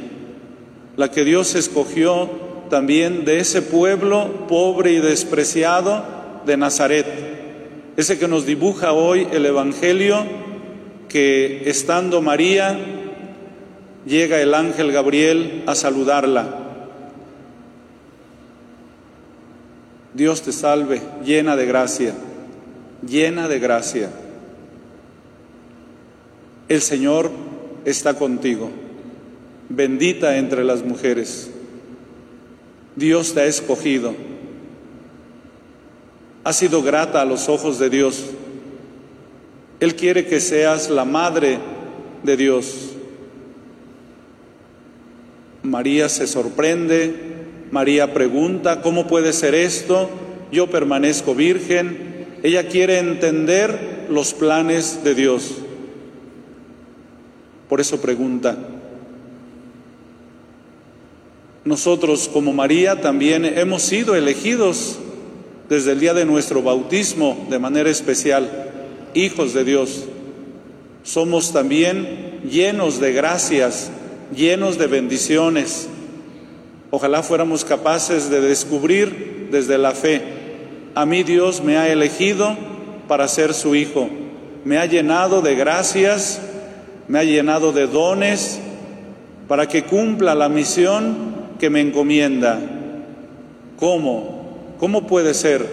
la 0.97 1.11
que 1.11 1.23
Dios 1.23 1.55
escogió 1.55 2.29
también 2.69 3.25
de 3.25 3.39
ese 3.39 3.61
pueblo 3.61 4.47
pobre 4.47 4.91
y 4.93 4.99
despreciado 4.99 6.03
de 6.45 6.57
Nazaret, 6.57 7.05
ese 7.97 8.19
que 8.19 8.27
nos 8.27 8.45
dibuja 8.45 8.93
hoy 8.93 9.27
el 9.31 9.45
Evangelio, 9.45 10.23
que 11.09 11.69
estando 11.69 12.21
María, 12.21 12.79
llega 14.05 14.39
el 14.39 14.53
ángel 14.53 14.91
Gabriel 14.91 15.63
a 15.65 15.75
saludarla. 15.75 16.57
Dios 20.13 20.41
te 20.41 20.51
salve, 20.51 21.01
llena 21.23 21.55
de 21.55 21.65
gracia, 21.65 22.13
llena 23.05 23.47
de 23.47 23.59
gracia. 23.59 24.09
El 26.67 26.81
Señor 26.81 27.31
está 27.85 28.13
contigo, 28.13 28.69
bendita 29.69 30.37
entre 30.37 30.63
las 30.63 30.83
mujeres. 30.83 31.51
Dios 32.95 33.33
te 33.33 33.41
ha 33.41 33.45
escogido. 33.45 34.13
Has 36.43 36.57
sido 36.57 36.81
grata 36.81 37.21
a 37.21 37.25
los 37.25 37.49
ojos 37.49 37.79
de 37.79 37.89
Dios. 37.89 38.25
Él 39.79 39.95
quiere 39.95 40.25
que 40.25 40.39
seas 40.39 40.89
la 40.89 41.05
madre 41.05 41.59
de 42.23 42.37
Dios. 42.37 42.89
María 45.63 46.09
se 46.09 46.27
sorprende, 46.27 47.13
María 47.71 48.13
pregunta, 48.13 48.81
¿cómo 48.81 49.07
puede 49.07 49.33
ser 49.33 49.55
esto? 49.55 50.09
Yo 50.51 50.69
permanezco 50.69 51.35
virgen. 51.35 52.25
Ella 52.43 52.67
quiere 52.67 52.99
entender 52.99 54.07
los 54.09 54.33
planes 54.33 55.03
de 55.03 55.15
Dios. 55.15 55.55
Por 57.67 57.79
eso 57.79 58.01
pregunta. 58.01 58.57
Nosotros 61.65 62.29
como 62.33 62.51
María 62.51 62.99
también 63.01 63.45
hemos 63.45 63.83
sido 63.83 64.15
elegidos 64.15 64.97
desde 65.69 65.91
el 65.91 65.99
día 65.99 66.15
de 66.15 66.25
nuestro 66.25 66.63
bautismo 66.63 67.45
de 67.49 67.59
manera 67.59 67.91
especial, 67.91 68.68
hijos 69.13 69.53
de 69.53 69.63
Dios. 69.63 70.05
Somos 71.03 71.53
también 71.53 72.41
llenos 72.49 72.99
de 72.99 73.13
gracias, 73.13 73.91
llenos 74.35 74.77
de 74.77 74.87
bendiciones. 74.87 75.89
Ojalá 76.91 77.23
fuéramos 77.23 77.65
capaces 77.65 78.29
de 78.29 78.41
descubrir 78.41 79.47
desde 79.51 79.77
la 79.77 79.91
fe, 79.91 80.21
a 80.95 81.05
mí 81.05 81.23
Dios 81.23 81.63
me 81.63 81.77
ha 81.77 81.87
elegido 81.87 82.55
para 83.07 83.27
ser 83.27 83.53
su 83.53 83.75
hijo, 83.75 84.09
me 84.65 84.77
ha 84.77 84.85
llenado 84.85 85.41
de 85.41 85.55
gracias, 85.55 86.41
me 87.07 87.19
ha 87.19 87.23
llenado 87.23 87.71
de 87.71 87.87
dones 87.87 88.59
para 89.47 89.67
que 89.67 89.83
cumpla 89.83 90.35
la 90.35 90.49
misión 90.49 91.15
que 91.59 91.69
me 91.69 91.81
encomienda. 91.81 92.59
¿Cómo? 93.77 94.75
¿Cómo 94.79 95.07
puede 95.07 95.33
ser? 95.33 95.65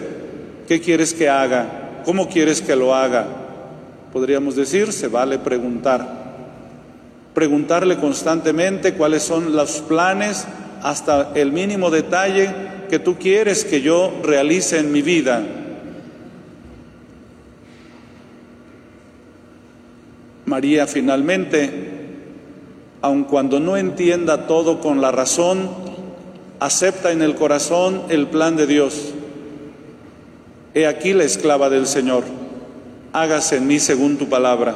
¿Qué 0.67 0.81
quieres 0.81 1.13
que 1.13 1.29
haga? 1.29 1.86
¿Cómo 2.07 2.29
quieres 2.29 2.61
que 2.61 2.73
lo 2.73 2.95
haga? 2.95 3.27
Podríamos 4.13 4.55
decir, 4.55 4.93
se 4.93 5.09
vale 5.09 5.39
preguntar. 5.39 6.07
Preguntarle 7.33 7.97
constantemente 7.97 8.93
cuáles 8.93 9.23
son 9.23 9.57
los 9.57 9.81
planes 9.81 10.47
hasta 10.81 11.33
el 11.35 11.51
mínimo 11.51 11.89
detalle 11.89 12.49
que 12.89 12.99
tú 12.99 13.17
quieres 13.17 13.65
que 13.65 13.81
yo 13.81 14.21
realice 14.23 14.79
en 14.79 14.93
mi 14.93 15.01
vida. 15.01 15.43
María 20.45 20.87
finalmente, 20.87 21.69
aun 23.01 23.25
cuando 23.25 23.59
no 23.59 23.75
entienda 23.75 24.47
todo 24.47 24.79
con 24.79 25.01
la 25.01 25.11
razón, 25.11 25.69
acepta 26.61 27.11
en 27.11 27.21
el 27.21 27.35
corazón 27.35 28.03
el 28.07 28.27
plan 28.27 28.55
de 28.55 28.65
Dios. 28.65 29.13
He 30.77 30.85
aquí 30.85 31.11
la 31.13 31.23
esclava 31.23 31.71
del 31.71 31.87
Señor, 31.87 32.23
hágase 33.11 33.55
en 33.57 33.65
mí 33.65 33.79
según 33.79 34.17
tu 34.17 34.29
palabra. 34.29 34.75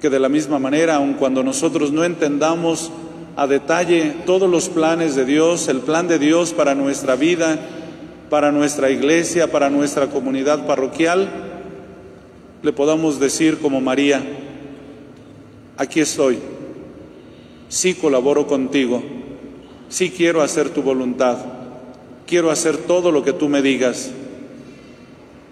Que 0.00 0.08
de 0.08 0.20
la 0.20 0.28
misma 0.28 0.60
manera, 0.60 0.94
aun 0.94 1.14
cuando 1.14 1.42
nosotros 1.42 1.90
no 1.90 2.04
entendamos 2.04 2.92
a 3.34 3.48
detalle 3.48 4.14
todos 4.24 4.48
los 4.48 4.68
planes 4.68 5.16
de 5.16 5.24
Dios, 5.24 5.66
el 5.66 5.80
plan 5.80 6.06
de 6.06 6.20
Dios 6.20 6.52
para 6.52 6.76
nuestra 6.76 7.16
vida, 7.16 7.58
para 8.30 8.52
nuestra 8.52 8.88
iglesia, 8.88 9.50
para 9.50 9.68
nuestra 9.68 10.06
comunidad 10.06 10.64
parroquial, 10.64 11.28
le 12.62 12.72
podamos 12.72 13.18
decir 13.18 13.58
como 13.58 13.80
María, 13.80 14.22
aquí 15.76 15.98
estoy, 15.98 16.38
sí 17.68 17.94
colaboro 17.94 18.46
contigo, 18.46 19.02
sí 19.88 20.12
quiero 20.16 20.40
hacer 20.40 20.68
tu 20.70 20.82
voluntad, 20.82 21.55
quiero 22.26 22.50
hacer 22.50 22.76
todo 22.78 23.10
lo 23.10 23.22
que 23.22 23.32
tú 23.32 23.48
me 23.48 23.62
digas. 23.62 24.10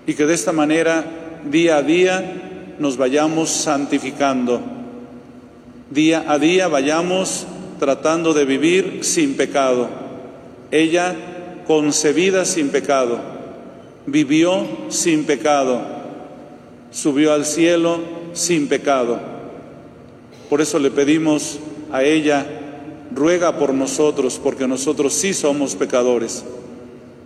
Y 0.07 0.15
que 0.15 0.27
de 0.27 0.35
esta 0.35 0.53
manera, 0.53 1.05
día 1.51 1.77
a 1.77 1.83
día, 1.83 2.77
nos 2.79 2.97
vayamos 2.97 3.51
santificando. 3.51 4.61
Día 5.91 6.25
a 6.27 6.39
día 6.39 6.69
vayamos 6.69 7.47
tratando 7.79 8.35
de 8.35 8.45
vivir 8.45 8.99
sin 9.03 9.37
pecado. 9.37 9.89
Ella, 10.71 11.15
concebida 11.67 12.45
sin 12.45 12.69
pecado, 12.71 13.19
vivió 14.07 14.67
sin 14.89 15.25
pecado, 15.25 15.83
subió 16.91 17.33
al 17.33 17.47
cielo 17.47 18.01
sin 18.33 18.69
pecado. 18.69 19.19
Por 20.51 20.61
eso 20.61 20.79
le 20.79 20.91
pedimos 20.91 21.59
a 21.93 22.03
ella, 22.03 22.47
ruega 23.15 23.59
por 23.59 23.73
nosotros, 23.73 24.41
porque 24.43 24.67
nosotros 24.67 25.15
sí 25.15 25.33
somos 25.33 25.75
pecadores, 25.75 26.45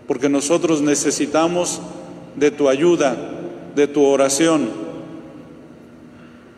porque 0.09 0.31
nosotros 0.31 0.81
necesitamos 0.81 1.81
de 2.35 2.51
tu 2.51 2.71
ayuda, 2.71 3.14
de 3.77 3.87
tu 3.87 4.05
oración, 4.05 4.71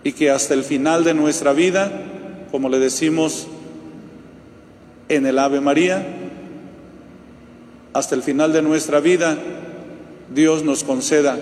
y 0.05 0.13
que 0.13 0.31
hasta 0.31 0.55
el 0.55 0.63
final 0.63 1.03
de 1.03 1.15
nuestra 1.15 1.53
vida, 1.53 1.91
como 2.53 2.69
le 2.69 2.79
decimos 2.79 3.49
en 5.09 5.27
el 5.27 5.39
Ave 5.39 5.61
María, 5.61 6.07
hasta 7.93 8.15
el 8.15 8.23
final 8.23 8.53
de 8.53 8.63
nuestra 8.63 9.01
vida, 9.01 9.37
Dios 10.33 10.63
nos 10.65 10.85
conceda 10.85 11.37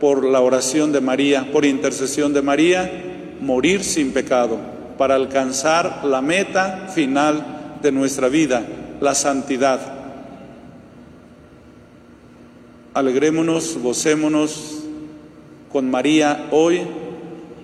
por 0.00 0.24
la 0.24 0.40
oración 0.40 0.92
de 0.92 1.00
María, 1.00 1.50
por 1.50 1.64
intercesión 1.64 2.34
de 2.34 2.42
María, 2.42 2.92
morir 3.40 3.82
sin 3.84 4.12
pecado, 4.12 4.58
para 4.98 5.14
alcanzar 5.14 6.04
la 6.04 6.20
meta 6.20 6.88
final 6.94 7.78
de 7.80 7.90
nuestra 7.90 8.28
vida, 8.28 8.64
la 9.00 9.14
santidad. 9.14 9.97
Alegrémonos, 12.98 13.78
gocémonos 13.80 14.80
con 15.70 15.88
María 15.88 16.48
hoy, 16.50 16.80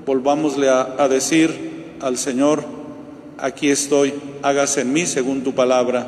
volvámosle 0.06 0.68
a, 0.68 0.94
a 0.96 1.08
decir 1.08 1.96
al 2.00 2.18
Señor, 2.18 2.62
aquí 3.38 3.68
estoy, 3.68 4.14
hágase 4.42 4.82
en 4.82 4.92
mí 4.92 5.06
según 5.06 5.42
tu 5.42 5.52
palabra. 5.52 6.06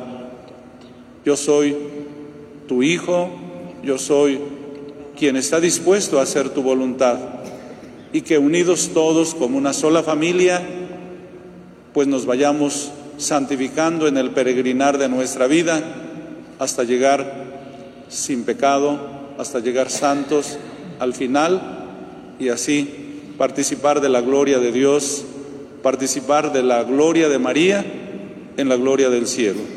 Yo 1.25 1.35
soy 1.35 1.75
tu 2.69 2.83
hijo, 2.83 3.29
yo 3.83 3.97
soy 3.97 4.39
quien 5.19 5.35
está 5.35 5.59
dispuesto 5.59 6.19
a 6.19 6.23
hacer 6.23 6.51
tu 6.51 6.63
voluntad 6.63 7.17
y 8.13 8.21
que 8.21 8.37
unidos 8.37 8.91
todos 8.93 9.35
como 9.35 9.57
una 9.57 9.73
sola 9.73 10.03
familia, 10.03 10.61
pues 11.93 12.07
nos 12.07 12.25
vayamos 12.25 12.93
santificando 13.17 14.07
en 14.07 14.15
el 14.15 14.31
peregrinar 14.31 14.97
de 14.97 15.09
nuestra 15.09 15.47
vida 15.47 15.83
hasta 16.59 16.85
llegar 16.85 17.45
sin 18.07 18.45
pecado, 18.45 19.16
hasta 19.37 19.59
llegar 19.59 19.89
santos 19.89 20.57
al 20.99 21.13
final 21.13 22.35
y 22.39 22.49
así 22.49 23.33
participar 23.37 24.01
de 24.01 24.09
la 24.09 24.21
gloria 24.21 24.59
de 24.59 24.71
Dios, 24.71 25.23
participar 25.83 26.51
de 26.51 26.63
la 26.63 26.83
gloria 26.83 27.29
de 27.29 27.39
María 27.39 27.85
en 28.57 28.69
la 28.69 28.75
gloria 28.75 29.09
del 29.09 29.27
cielo. 29.27 29.76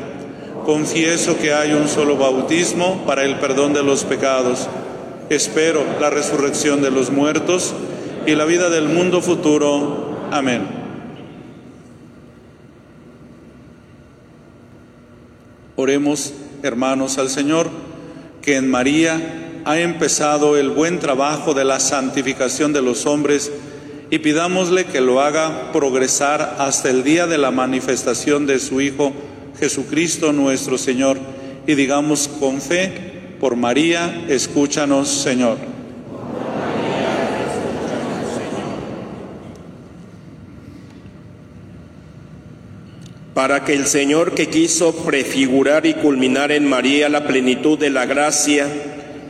Confieso 0.65 1.39
que 1.39 1.53
hay 1.53 1.73
un 1.73 1.87
solo 1.87 2.17
bautismo 2.17 3.03
para 3.07 3.23
el 3.23 3.39
perdón 3.39 3.73
de 3.73 3.81
los 3.81 4.03
pecados. 4.03 4.67
Espero 5.29 5.83
la 5.99 6.11
resurrección 6.11 6.83
de 6.83 6.91
los 6.91 7.09
muertos 7.09 7.73
y 8.27 8.35
la 8.35 8.45
vida 8.45 8.69
del 8.69 8.85
mundo 8.85 9.21
futuro. 9.21 10.19
Amén. 10.29 10.67
Oremos, 15.75 16.33
hermanos, 16.61 17.17
al 17.17 17.29
Señor, 17.29 17.67
que 18.43 18.57
en 18.57 18.69
María 18.69 19.61
ha 19.65 19.79
empezado 19.79 20.57
el 20.57 20.69
buen 20.69 20.99
trabajo 20.99 21.55
de 21.55 21.65
la 21.65 21.79
santificación 21.79 22.71
de 22.71 22.83
los 22.83 23.07
hombres 23.07 23.51
y 24.11 24.19
pidámosle 24.19 24.85
que 24.85 25.01
lo 25.01 25.21
haga 25.21 25.71
progresar 25.71 26.57
hasta 26.59 26.91
el 26.91 27.03
día 27.03 27.25
de 27.25 27.39
la 27.39 27.49
manifestación 27.49 28.45
de 28.45 28.59
su 28.59 28.79
Hijo 28.79 29.11
Jesucristo 29.59 30.33
nuestro 30.33 30.77
Señor. 30.77 31.17
Y 31.67 31.75
digamos 31.75 32.27
con 32.27 32.61
fe, 32.61 32.91
por 33.39 33.55
María, 33.55 34.25
escúchanos 34.27 35.09
Señor. 35.09 35.71
para 43.33 43.63
que 43.65 43.73
el 43.73 43.87
Señor 43.87 44.35
que 44.35 44.49
quiso 44.49 44.93
prefigurar 44.93 45.87
y 45.87 45.95
culminar 45.95 46.51
en 46.51 46.69
María 46.69 47.09
la 47.09 47.25
plenitud 47.25 47.79
de 47.79 47.89
la 47.89 48.05
gracia, 48.05 48.67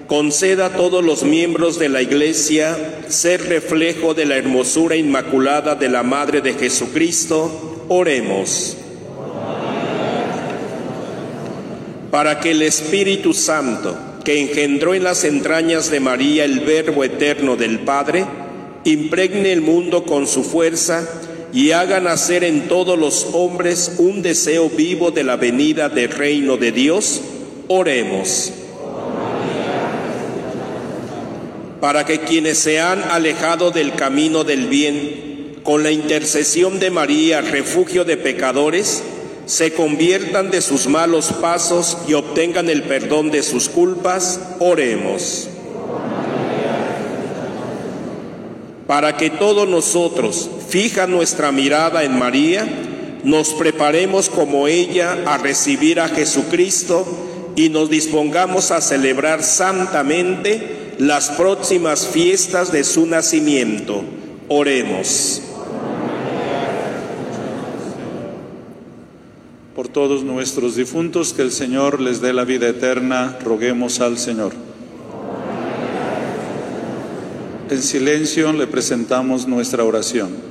conceda 0.08 0.66
a 0.66 0.74
todos 0.74 1.02
los 1.02 1.24
miembros 1.24 1.80
de 1.80 1.88
la 1.88 2.02
Iglesia 2.02 2.78
ser 3.08 3.48
reflejo 3.48 4.14
de 4.14 4.26
la 4.26 4.36
hermosura 4.36 4.98
inmaculada 4.98 5.76
de 5.76 5.88
la 5.88 6.04
Madre 6.04 6.42
de 6.42 6.56
Jesucristo, 6.56 7.86
oremos. 7.88 8.81
Para 12.12 12.42
que 12.42 12.52
el 12.52 12.62
Espíritu 12.62 13.34
Santo, 13.34 13.98
que 14.26 14.42
engendró 14.42 14.94
en 14.94 15.06
las 15.06 15.24
entrañas 15.24 15.90
de 15.90 16.02
María 16.02 16.44
el 16.44 16.60
Verbo 16.60 17.06
eterno 17.06 17.56
del 17.56 17.80
Padre, 17.80 18.26
impregne 18.84 19.54
el 19.54 19.62
mundo 19.62 20.04
con 20.04 20.28
su 20.28 20.44
fuerza 20.44 21.08
y 21.54 21.72
haga 21.72 22.02
nacer 22.02 22.44
en 22.44 22.68
todos 22.68 23.00
los 23.00 23.28
hombres 23.34 23.94
un 23.98 24.22
deseo 24.22 24.70
vivo 24.70 25.12
de 25.12 25.24
la 25.24 25.38
venida 25.38 25.88
del 25.88 26.10
reino 26.10 26.58
de 26.58 26.74
Dios, 26.74 27.22
oremos. 27.68 28.52
Para 31.80 32.06
que 32.06 32.20
quienes 32.20 32.60
se 32.60 32.80
han 32.80 33.04
alejado 33.04 33.72
del 33.72 33.94
camino 33.96 34.44
del 34.44 34.68
bien, 34.68 35.60
con 35.64 35.84
la 35.84 35.92
intercesión 35.92 36.80
de 36.80 36.90
María, 36.90 37.42
refugio 37.42 38.04
de 38.04 38.18
pecadores, 38.18 39.02
se 39.46 39.74
conviertan 39.74 40.52
de 40.52 40.62
sus 40.62 40.88
malos 40.88 41.34
pasos 41.34 41.98
y 42.08 42.14
obtengan 42.14 42.70
el 42.70 42.84
perdón 42.84 43.32
de 43.32 43.44
sus 43.44 43.70
culpas, 43.70 44.40
oremos. 44.60 45.50
Para 48.88 49.16
que 49.18 49.30
todos 49.30 49.68
nosotros, 49.68 50.50
fija 50.68 51.08
nuestra 51.08 51.52
mirada 51.52 52.04
en 52.04 52.18
María, 52.18 52.68
nos 53.24 53.50
preparemos 53.54 54.30
como 54.30 54.68
ella 54.68 55.18
a 55.26 55.38
recibir 55.38 56.00
a 56.00 56.10
Jesucristo 56.10 57.06
y 57.56 57.70
nos 57.70 57.90
dispongamos 57.90 58.72
a 58.72 58.82
celebrar 58.82 59.44
santamente 59.44 60.94
las 60.98 61.30
próximas 61.30 62.08
fiestas 62.08 62.72
de 62.72 62.84
su 62.84 63.06
nacimiento. 63.06 64.04
Oremos. 64.48 65.42
Todos 69.94 70.24
nuestros 70.24 70.76
difuntos, 70.76 71.34
que 71.34 71.42
el 71.42 71.52
Señor 71.52 72.02
les 72.02 72.22
dé 72.22 72.34
la 72.34 72.46
vida 72.46 72.68
eterna, 72.68 73.38
roguemos 73.44 74.00
al 74.02 74.18
Señor. 74.18 74.54
En 77.70 77.82
silencio 77.82 78.52
le 78.54 78.68
presentamos 78.68 79.48
nuestra 79.48 79.84
oración. 79.84 80.51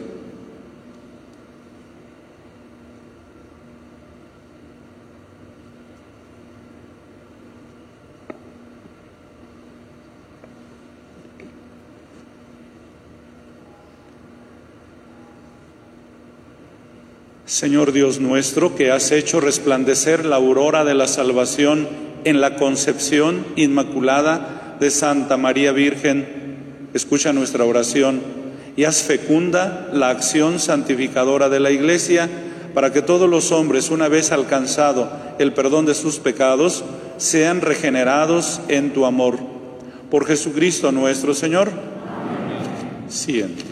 Señor 17.61 17.93
Dios 17.93 18.21
nuestro, 18.21 18.75
que 18.75 18.91
has 18.91 19.13
hecho 19.13 19.39
resplandecer 19.39 20.25
la 20.25 20.37
aurora 20.37 20.83
de 20.83 20.95
la 20.95 21.07
salvación 21.07 21.87
en 22.25 22.41
la 22.41 22.57
concepción 22.57 23.45
inmaculada 23.55 24.79
de 24.81 24.91
Santa 24.91 25.37
María 25.37 25.71
Virgen, 25.71 26.89
escucha 26.95 27.35
nuestra 27.35 27.67
oración 27.67 28.23
y 28.79 28.85
haz 28.85 29.03
fecunda 29.03 29.91
la 29.93 30.09
acción 30.09 30.59
santificadora 30.59 31.51
de 31.51 31.61
la 31.61 31.71
Iglesia 31.71 32.31
para 32.73 32.95
que 32.95 33.03
todos 33.03 33.29
los 33.29 33.53
hombres, 33.53 33.91
una 33.91 34.09
vez 34.09 34.33
alcanzado 34.33 35.13
el 35.39 35.53
perdón 35.53 35.85
de 35.85 35.95
sus 35.95 36.19
pecados, 36.19 36.83
sean 37.19 37.61
regenerados 37.61 38.63
en 38.69 38.95
tu 38.95 39.05
amor. 39.05 39.39
Por 40.11 40.27
Jesucristo 40.27 40.93
nuestro 40.93 41.35
Señor. 41.35 41.71
Siente. 43.11 43.70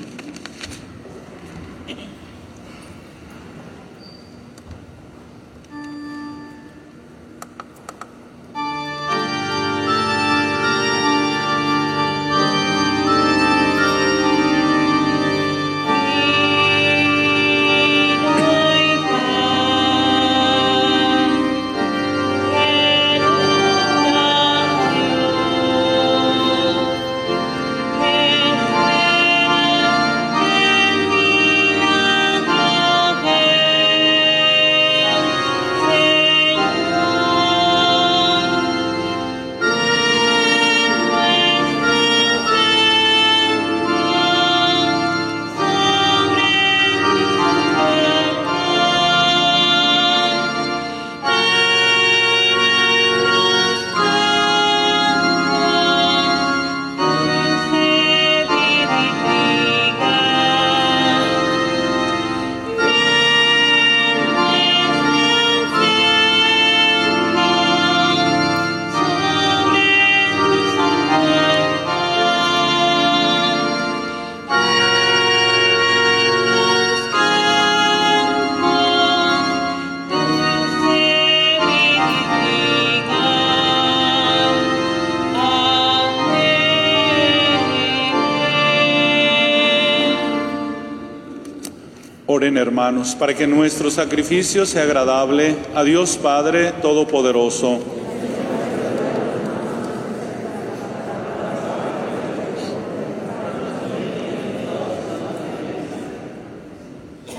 Para 93.18 93.34
que 93.34 93.46
nuestro 93.46 93.90
sacrificio 93.90 94.64
sea 94.64 94.84
agradable 94.84 95.56
a 95.74 95.84
Dios 95.84 96.16
Padre 96.16 96.72
Todopoderoso. 96.80 97.80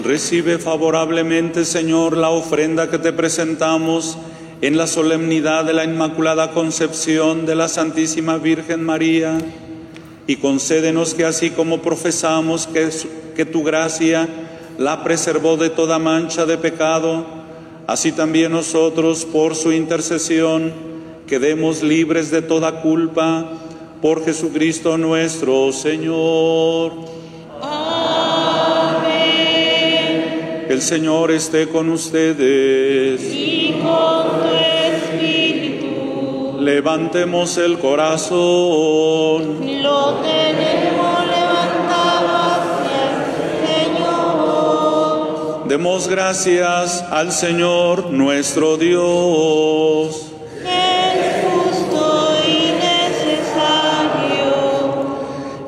Recibe 0.04 0.60
favorablemente, 0.60 1.66
Señor, 1.66 2.16
la 2.16 2.30
ofrenda 2.30 2.92
que 2.92 3.00
te 3.00 3.12
presentamos 3.12 4.20
en 4.62 4.78
la 4.78 4.86
solemnidad 4.86 5.66
de 5.66 5.74
la 5.74 5.84
Inmaculada 5.84 6.52
Concepción 6.52 7.48
de 7.48 7.56
la 7.56 7.70
Santísima 7.70 8.38
Virgen 8.38 8.84
María 8.84 9.40
y 10.28 10.36
concédenos 10.36 11.16
que 11.16 11.26
así 11.26 11.50
como 11.50 11.82
profesamos 11.82 12.68
que, 12.68 12.90
que 13.36 13.46
tu 13.46 13.64
gracia 13.64 14.30
la 14.80 15.04
preservó 15.04 15.58
de 15.58 15.70
toda 15.70 16.00
mancha 16.00 16.46
de 16.46 16.58
pecado, 16.58 17.26
así 17.86 18.14
también 18.14 18.54
nosotros 18.54 19.26
por 19.26 19.54
su 19.56 19.74
intercesión 19.74 20.72
quedemos 21.28 21.84
libres 21.84 22.32
de 22.32 22.42
toda 22.42 22.82
culpa 22.82 23.46
por 24.02 24.24
Jesucristo 24.24 24.98
nuestro 24.98 25.74
Señor. 25.74 26.94
Que 30.66 30.74
el 30.74 30.82
Señor 30.82 31.32
esté 31.32 31.68
con 31.68 31.90
ustedes. 31.90 33.22
Y 33.22 33.76
con 33.82 34.28
tu 34.40 34.48
espíritu 34.96 36.60
Levantemos 36.62 37.58
el 37.58 37.80
corazón. 37.80 39.60
lo 39.84 40.14
tenemos 40.22 40.99
Demos 45.70 46.08
gracias 46.08 47.06
al 47.12 47.32
Señor 47.32 48.10
nuestro 48.10 48.76
Dios. 48.78 50.32
Es 50.66 51.46
justo 51.46 52.38
y 52.44 52.72
necesario. 53.22 54.48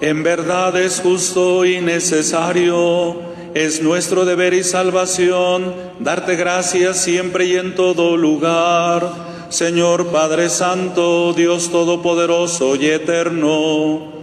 En 0.01 0.23
verdad 0.23 0.75
es 0.81 1.01
justo 1.01 1.65
y 1.65 1.81
necesario, 1.81 3.15
es 3.53 3.83
nuestro 3.83 4.25
deber 4.25 4.55
y 4.55 4.63
salvación 4.63 5.75
darte 5.99 6.35
gracias 6.35 6.97
siempre 6.97 7.45
y 7.45 7.57
en 7.57 7.75
todo 7.75 8.17
lugar, 8.17 9.07
Señor 9.49 10.07
Padre 10.07 10.49
Santo, 10.49 11.33
Dios 11.33 11.69
Todopoderoso 11.69 12.75
y 12.75 12.87
Eterno, 12.87 14.20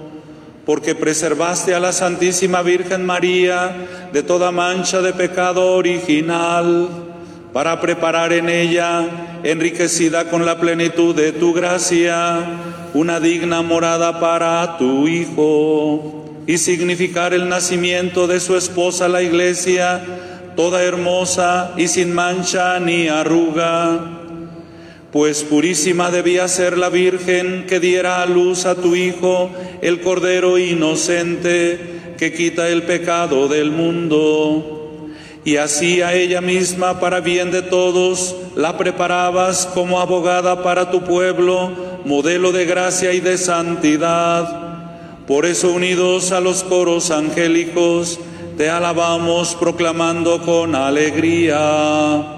porque 0.68 0.94
preservaste 0.94 1.74
a 1.74 1.80
la 1.80 1.94
Santísima 1.94 2.60
Virgen 2.60 3.06
María 3.06 3.74
de 4.12 4.22
toda 4.22 4.50
mancha 4.52 5.00
de 5.00 5.14
pecado 5.14 5.74
original, 5.74 6.90
para 7.54 7.80
preparar 7.80 8.34
en 8.34 8.50
ella, 8.50 9.40
enriquecida 9.44 10.28
con 10.28 10.44
la 10.44 10.60
plenitud 10.60 11.14
de 11.14 11.32
tu 11.32 11.54
gracia, 11.54 12.40
una 12.92 13.18
digna 13.18 13.62
morada 13.62 14.20
para 14.20 14.76
tu 14.76 15.08
Hijo 15.08 16.26
y 16.46 16.58
significar 16.58 17.32
el 17.32 17.48
nacimiento 17.48 18.26
de 18.26 18.38
su 18.38 18.54
esposa 18.54 19.08
la 19.08 19.22
iglesia, 19.22 20.02
toda 20.54 20.82
hermosa 20.82 21.72
y 21.78 21.88
sin 21.88 22.12
mancha 22.12 22.78
ni 22.78 23.08
arruga. 23.08 24.17
Pues 25.12 25.42
purísima 25.42 26.10
debía 26.10 26.48
ser 26.48 26.76
la 26.76 26.90
Virgen 26.90 27.64
que 27.66 27.80
diera 27.80 28.20
a 28.20 28.26
luz 28.26 28.66
a 28.66 28.74
tu 28.74 28.94
Hijo, 28.94 29.50
el 29.80 30.02
Cordero 30.02 30.58
inocente, 30.58 31.80
que 32.18 32.34
quita 32.34 32.68
el 32.68 32.82
pecado 32.82 33.48
del 33.48 33.70
mundo. 33.70 35.08
Y 35.46 35.56
así 35.56 36.02
a 36.02 36.12
ella 36.12 36.42
misma, 36.42 37.00
para 37.00 37.20
bien 37.20 37.50
de 37.50 37.62
todos, 37.62 38.36
la 38.54 38.76
preparabas 38.76 39.64
como 39.64 39.98
abogada 39.98 40.62
para 40.62 40.90
tu 40.90 41.02
pueblo, 41.04 41.70
modelo 42.04 42.52
de 42.52 42.66
gracia 42.66 43.14
y 43.14 43.20
de 43.20 43.38
santidad. 43.38 44.76
Por 45.26 45.46
eso, 45.46 45.72
unidos 45.72 46.32
a 46.32 46.40
los 46.40 46.64
coros 46.64 47.10
angélicos, 47.10 48.20
te 48.58 48.68
alabamos 48.68 49.54
proclamando 49.54 50.42
con 50.42 50.74
alegría. 50.74 52.37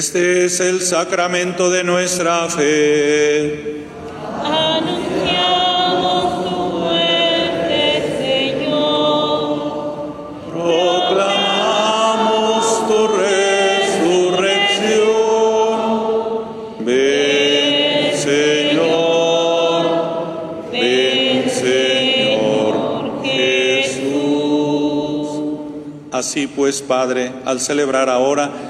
Este 0.00 0.46
es 0.46 0.56
el 0.60 0.80
sacramento 0.80 1.68
de 1.68 1.84
nuestra 1.84 2.48
fe. 2.48 3.84
Anunciamos 4.42 6.42
tu 6.42 6.50
muerte, 6.78 8.16
Señor. 8.18 9.60
Proclamamos 10.54 12.88
tu 12.88 13.08
resurrección. 13.08 15.10
Ven, 16.80 18.16
Señor. 18.16 19.84
Ven, 20.72 21.50
Señor 21.50 23.22
Jesús. 23.22 25.28
Así 26.10 26.46
pues, 26.46 26.80
Padre, 26.80 27.32
al 27.44 27.60
celebrar 27.60 28.08
ahora 28.08 28.69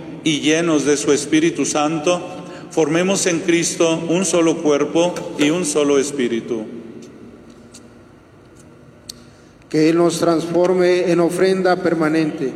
y 0.23 0.41
llenos 0.41 0.85
de 0.85 0.97
su 0.97 1.11
Espíritu 1.11 1.65
Santo, 1.65 2.21
formemos 2.69 3.25
en 3.25 3.39
Cristo 3.39 4.01
un 4.09 4.25
solo 4.25 4.61
cuerpo 4.61 5.13
y 5.37 5.49
un 5.49 5.65
solo 5.65 5.99
espíritu. 5.99 6.65
que 9.71 9.87
Él 9.87 9.97
nos 9.97 10.19
transforme 10.19 11.09
en 11.13 11.21
ofrenda 11.21 11.77
permanente, 11.77 12.51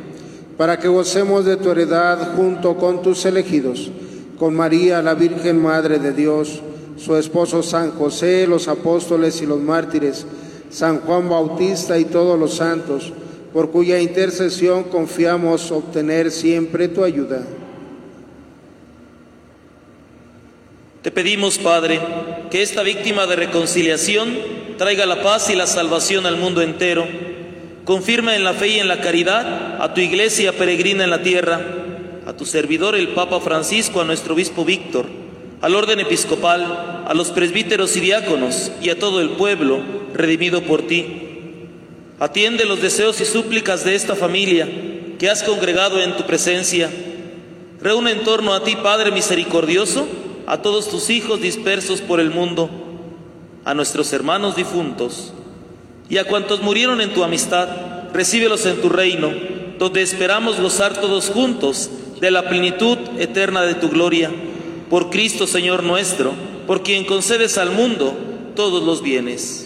para 0.58 0.78
que 0.78 0.90
gocemos 0.90 1.46
de 1.46 1.56
tu 1.56 1.72
heredad 1.72 2.36
junto 2.36 2.76
con 2.76 3.02
tus 3.02 3.26
elegidos, 3.26 3.90
con 4.38 4.54
María, 4.54 5.02
la 5.02 5.14
Virgen 5.14 5.64
Madre 5.64 5.98
de 5.98 6.12
Dios, 6.12 6.62
su 6.98 7.16
esposo 7.16 7.64
San 7.64 7.92
José, 7.92 8.46
los 8.48 8.68
apóstoles 8.68 9.42
y 9.42 9.46
los 9.46 9.62
mártires, 9.62 10.26
San 10.70 11.00
Juan 11.00 11.30
Bautista 11.30 11.98
y 11.98 12.04
todos 12.04 12.38
los 12.38 12.56
santos, 12.56 13.14
por 13.56 13.72
cuya 13.72 14.02
intercesión 14.02 14.84
confiamos 14.84 15.72
obtener 15.72 16.30
siempre 16.30 16.90
tu 16.90 17.06
ayuda. 17.06 17.42
Te 21.02 21.10
pedimos, 21.10 21.58
Padre, 21.58 22.02
que 22.52 22.62
esta 22.62 22.84
víctima 22.84 23.26
de 23.28 23.38
reconciliación 23.38 24.38
traiga 24.78 25.06
la 25.06 25.24
paz 25.24 25.50
y 25.50 25.56
la 25.56 25.68
salvación 25.68 26.26
al 26.26 26.36
mundo 26.36 26.62
entero. 26.62 27.08
Confirma 27.86 28.36
en 28.36 28.44
la 28.44 28.56
fe 28.56 28.68
y 28.68 28.80
en 28.80 28.90
la 28.90 29.00
caridad 29.00 29.82
a 29.82 29.94
tu 29.94 30.02
iglesia 30.02 30.52
peregrina 30.52 31.06
en 31.06 31.12
la 31.12 31.24
tierra, 31.24 31.62
a 32.28 32.34
tu 32.34 32.46
servidor 32.46 32.94
el 32.94 33.08
Papa 33.14 33.40
Francisco, 33.40 34.02
a 34.02 34.04
nuestro 34.04 34.34
obispo 34.34 34.66
Víctor, 34.66 35.06
al 35.62 35.76
orden 35.76 36.02
episcopal, 36.02 37.06
a 37.08 37.14
los 37.14 37.32
presbíteros 37.32 37.96
y 37.96 38.02
diáconos 38.02 38.74
y 38.82 38.90
a 38.90 39.00
todo 39.00 39.22
el 39.22 39.30
pueblo 39.30 39.80
redimido 40.14 40.62
por 40.64 40.86
ti. 40.88 41.25
Atiende 42.20 42.64
los 42.66 42.82
deseos 42.82 43.20
y 43.20 43.26
súplicas 43.26 43.84
de 43.84 43.96
esta 43.96 44.16
familia 44.16 44.70
que 45.20 45.30
has 45.30 45.44
congregado 45.44 46.02
en 46.02 46.16
tu 46.16 46.24
presencia. 46.24 46.90
Reúne 47.82 48.12
en 48.12 48.24
torno 48.24 48.54
a 48.54 48.64
ti, 48.64 48.78
Padre 48.78 49.12
misericordioso, 49.12 50.08
a 50.48 50.62
todos 50.62 50.90
tus 50.90 51.10
hijos 51.10 51.42
dispersos 51.42 52.00
por 52.02 52.22
el 52.22 52.30
mundo, 52.30 52.70
a 53.66 53.74
nuestros 53.74 54.14
hermanos 54.14 54.56
difuntos 54.56 55.34
y 56.08 56.18
a 56.18 56.26
cuantos 56.26 56.62
murieron 56.62 57.02
en 57.02 57.14
tu 57.14 57.24
amistad, 57.24 57.68
recíbelos 58.14 58.66
en 58.66 58.80
tu 58.82 58.90
reino, 58.90 59.32
donde 59.78 60.02
esperamos 60.02 60.60
gozar 60.60 60.94
todos 60.94 61.30
juntos 61.30 61.90
de 62.22 62.32
la 62.32 62.48
plenitud 62.48 62.98
eterna 63.20 63.64
de 63.64 63.76
tu 63.76 63.90
gloria. 63.90 64.32
Por 64.90 65.10
Cristo 65.10 65.48
Señor 65.48 65.84
nuestro, 65.84 66.32
por 66.66 66.82
quien 66.82 67.04
concedes 67.06 67.58
al 67.58 67.72
mundo 67.72 68.16
todos 68.56 68.84
los 68.84 69.02
bienes. 69.02 69.65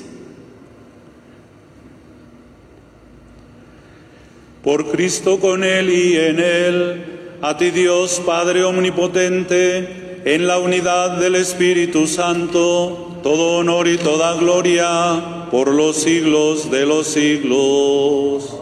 Por 4.70 4.92
Cristo 4.92 5.40
con 5.40 5.64
Él 5.64 5.90
y 5.90 6.16
en 6.16 6.40
Él, 6.40 7.38
a 7.42 7.58
ti 7.58 7.72
Dios 7.72 8.22
Padre 8.24 8.64
Omnipotente, 8.64 10.22
en 10.26 10.46
la 10.46 10.60
unidad 10.60 11.18
del 11.18 11.34
Espíritu 11.34 12.06
Santo, 12.06 13.20
todo 13.24 13.58
honor 13.58 13.88
y 13.88 13.98
toda 13.98 14.36
gloria 14.36 15.48
por 15.50 15.74
los 15.74 15.96
siglos 15.96 16.70
de 16.70 16.86
los 16.86 17.08
siglos. 17.08 18.58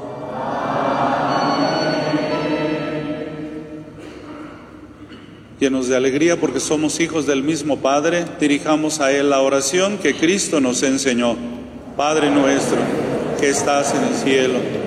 Llenos 5.59 5.89
de 5.89 5.97
alegría 5.97 6.39
porque 6.39 6.61
somos 6.61 7.01
hijos 7.01 7.27
del 7.27 7.43
mismo 7.43 7.79
Padre, 7.79 8.23
dirijamos 8.39 9.01
a 9.01 9.11
Él 9.11 9.29
la 9.29 9.41
oración 9.41 9.97
que 9.97 10.15
Cristo 10.15 10.61
nos 10.61 10.83
enseñó. 10.83 11.35
Padre 11.97 12.31
nuestro, 12.31 12.77
que 13.41 13.49
estás 13.49 13.93
en 13.93 14.05
el 14.05 14.13
cielo, 14.13 14.86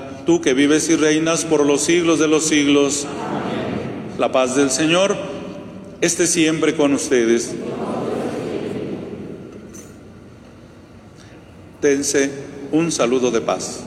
tú 0.25 0.41
que 0.41 0.53
vives 0.53 0.89
y 0.89 0.95
reinas 0.95 1.45
por 1.45 1.65
los 1.65 1.81
siglos 1.81 2.19
de 2.19 2.27
los 2.27 2.45
siglos. 2.45 3.07
La 4.17 4.31
paz 4.31 4.55
del 4.55 4.71
Señor 4.71 5.15
esté 6.01 6.27
siempre 6.27 6.75
con 6.75 6.93
ustedes. 6.93 7.53
Dense 11.81 12.31
un 12.71 12.91
saludo 12.91 13.31
de 13.31 13.41
paz. 13.41 13.83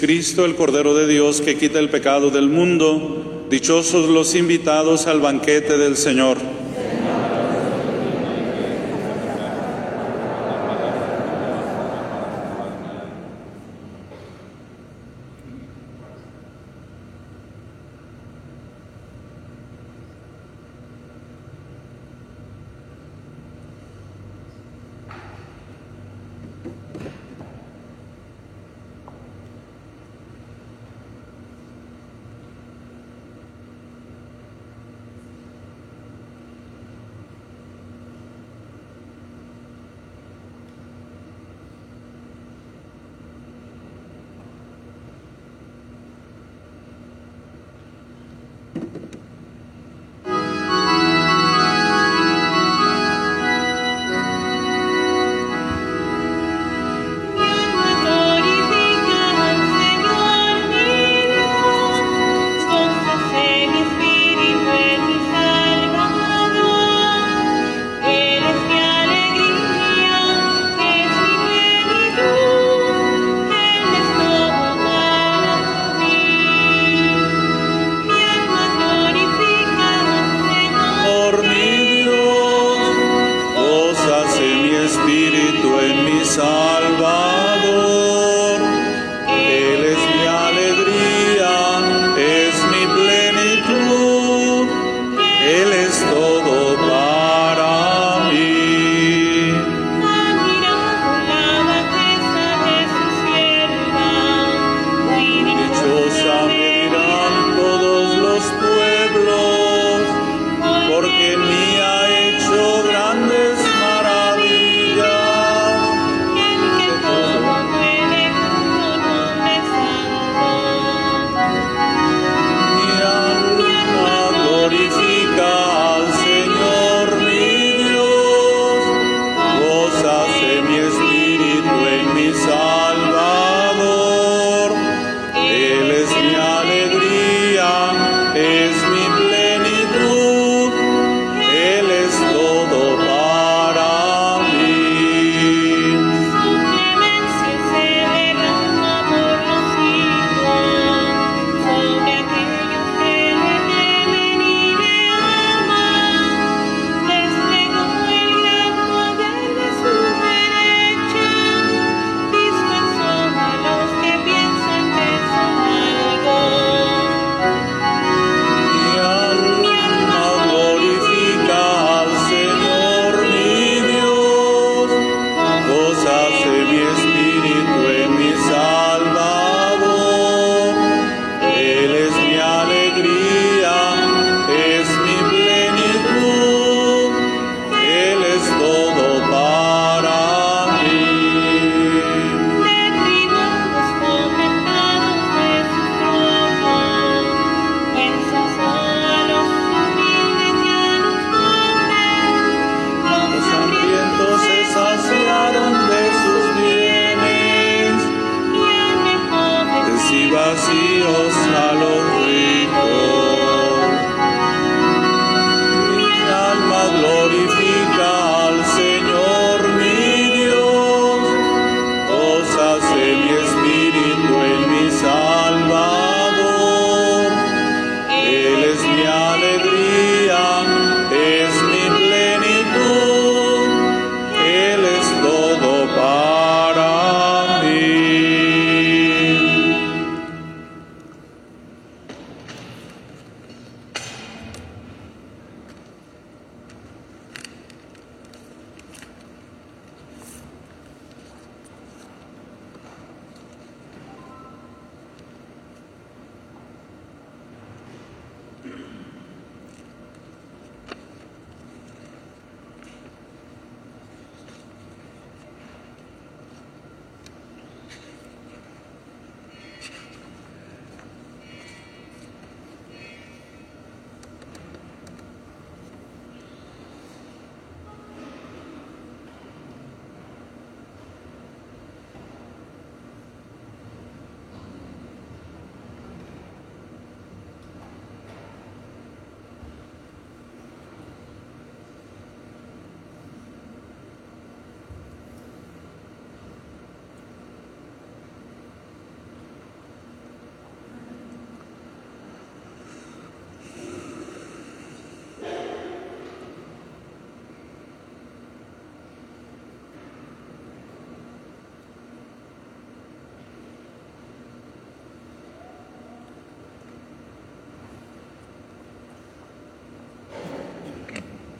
Cristo 0.00 0.46
el 0.46 0.56
Cordero 0.56 0.94
de 0.94 1.06
Dios 1.06 1.42
que 1.42 1.58
quita 1.58 1.78
el 1.78 1.90
pecado 1.90 2.30
del 2.30 2.48
mundo, 2.48 3.44
dichosos 3.50 4.08
los 4.08 4.34
invitados 4.34 5.06
al 5.06 5.20
banquete 5.20 5.76
del 5.76 5.94
Señor. 5.94 6.38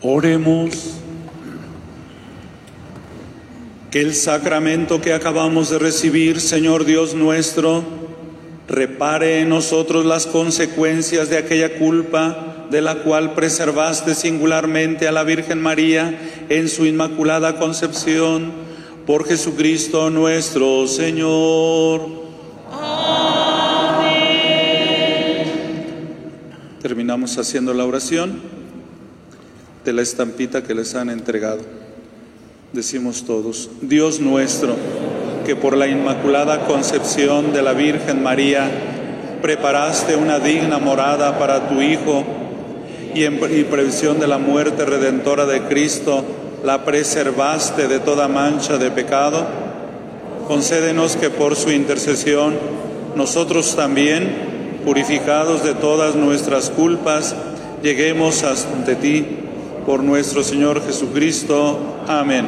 Oremos. 0.02 0.94
Que 3.90 4.00
el 4.00 4.14
sacramento 4.14 5.00
que 5.00 5.12
acabamos 5.12 5.68
de 5.70 5.78
recibir, 5.78 6.40
Señor 6.40 6.84
Dios 6.84 7.14
nuestro, 7.14 7.82
repare 8.68 9.40
en 9.40 9.48
nosotros 9.48 10.06
las 10.06 10.26
consecuencias 10.26 11.28
de 11.28 11.38
aquella 11.38 11.76
culpa 11.76 12.66
de 12.70 12.80
la 12.80 13.02
cual 13.02 13.34
preservaste 13.34 14.14
singularmente 14.14 15.08
a 15.08 15.12
la 15.12 15.24
Virgen 15.24 15.60
María 15.60 16.16
en 16.48 16.68
su 16.68 16.86
inmaculada 16.86 17.58
concepción, 17.58 18.52
por 19.06 19.26
Jesucristo 19.26 20.08
nuestro 20.08 20.86
Señor. 20.86 22.20
Terminamos 26.80 27.36
haciendo 27.36 27.74
la 27.74 27.84
oración 27.84 28.59
de 29.90 29.94
la 29.94 30.02
estampita 30.02 30.62
que 30.62 30.72
les 30.72 30.94
han 30.94 31.10
entregado. 31.10 31.62
Decimos 32.72 33.24
todos, 33.24 33.68
Dios 33.80 34.20
nuestro, 34.20 34.76
que 35.44 35.56
por 35.56 35.76
la 35.76 35.88
inmaculada 35.88 36.64
concepción 36.64 37.52
de 37.52 37.60
la 37.60 37.72
Virgen 37.72 38.22
María 38.22 38.70
preparaste 39.42 40.14
una 40.14 40.38
digna 40.38 40.78
morada 40.78 41.40
para 41.40 41.68
tu 41.68 41.82
Hijo 41.82 42.22
y 43.16 43.24
en 43.24 43.40
previsión 43.40 44.20
de 44.20 44.28
la 44.28 44.38
muerte 44.38 44.84
redentora 44.84 45.44
de 45.44 45.62
Cristo, 45.62 46.22
la 46.64 46.84
preservaste 46.84 47.88
de 47.88 47.98
toda 47.98 48.28
mancha 48.28 48.78
de 48.78 48.92
pecado, 48.92 49.44
concédenos 50.46 51.16
que 51.16 51.30
por 51.30 51.56
su 51.56 51.72
intercesión 51.72 52.54
nosotros 53.16 53.74
también, 53.74 54.80
purificados 54.84 55.64
de 55.64 55.74
todas 55.74 56.14
nuestras 56.14 56.70
culpas, 56.70 57.34
lleguemos 57.82 58.44
ante 58.44 58.94
ti 58.94 59.39
por 59.86 60.02
nuestro 60.02 60.42
Señor 60.42 60.84
Jesucristo. 60.84 61.78
Amén. 62.06 62.46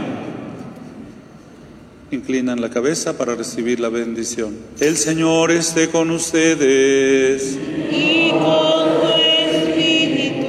Inclinan 2.11 2.61
la 2.61 2.69
cabeza 2.69 3.17
para 3.17 3.35
recibir 3.35 3.81
la 3.81 3.89
bendición. 3.89 4.55
El 4.81 4.97
Señor 4.97 5.51
esté 5.51 5.89
con 5.89 6.11
ustedes. 6.11 7.59
y 7.91 8.31
con 8.31 9.01
tu 9.01 9.07
espíritu. 9.57 10.47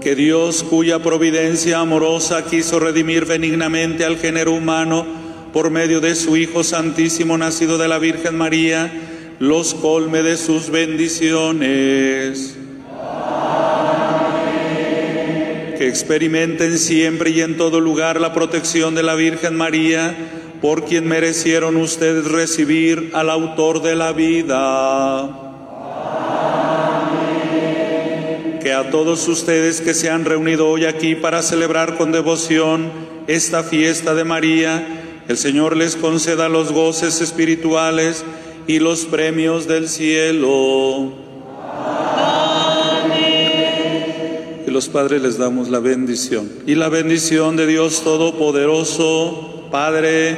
Que 0.00 0.14
Dios, 0.14 0.62
cuya 0.62 1.02
providencia 1.02 1.80
amorosa 1.80 2.44
quiso 2.44 2.78
redimir 2.78 3.26
benignamente 3.26 4.04
al 4.04 4.16
género 4.16 4.52
humano 4.52 5.04
por 5.52 5.70
medio 5.70 6.00
de 6.00 6.14
su 6.14 6.36
Hijo 6.36 6.64
Santísimo 6.64 7.36
nacido 7.36 7.76
de 7.76 7.88
la 7.88 7.98
Virgen 7.98 8.36
María, 8.36 8.92
los 9.38 9.74
colme 9.74 10.22
de 10.22 10.36
sus 10.36 10.70
bendiciones. 10.70 12.56
Experimenten 15.86 16.78
siempre 16.78 17.30
y 17.30 17.42
en 17.42 17.56
todo 17.56 17.80
lugar 17.80 18.20
la 18.20 18.34
protección 18.34 18.96
de 18.96 19.04
la 19.04 19.14
Virgen 19.14 19.54
María, 19.54 20.16
por 20.60 20.84
quien 20.84 21.06
merecieron 21.06 21.76
ustedes 21.76 22.24
recibir 22.24 23.10
al 23.14 23.30
autor 23.30 23.82
de 23.82 23.94
la 23.94 24.12
vida. 24.12 25.42
que 28.66 28.72
a 28.72 28.90
todos 28.90 29.28
ustedes 29.28 29.80
que 29.80 29.94
se 29.94 30.10
han 30.10 30.24
reunido 30.24 30.68
hoy 30.68 30.86
aquí 30.86 31.14
para 31.14 31.40
celebrar 31.40 31.96
con 31.96 32.10
devoción 32.10 32.90
esta 33.28 33.62
fiesta 33.62 34.12
de 34.16 34.24
María, 34.24 34.84
el 35.28 35.36
Señor 35.36 35.76
les 35.76 35.94
conceda 35.94 36.48
los 36.48 36.72
goces 36.72 37.20
espirituales 37.20 38.24
y 38.66 38.80
los 38.80 39.04
premios 39.04 39.68
del 39.68 39.88
cielo. 39.88 41.25
Los 44.76 44.88
padres 44.90 45.22
les 45.22 45.38
damos 45.38 45.70
la 45.70 45.78
bendición. 45.78 46.52
Y 46.66 46.74
la 46.74 46.90
bendición 46.90 47.56
de 47.56 47.66
Dios 47.66 48.02
Todopoderoso, 48.04 49.68
Padre, 49.70 50.36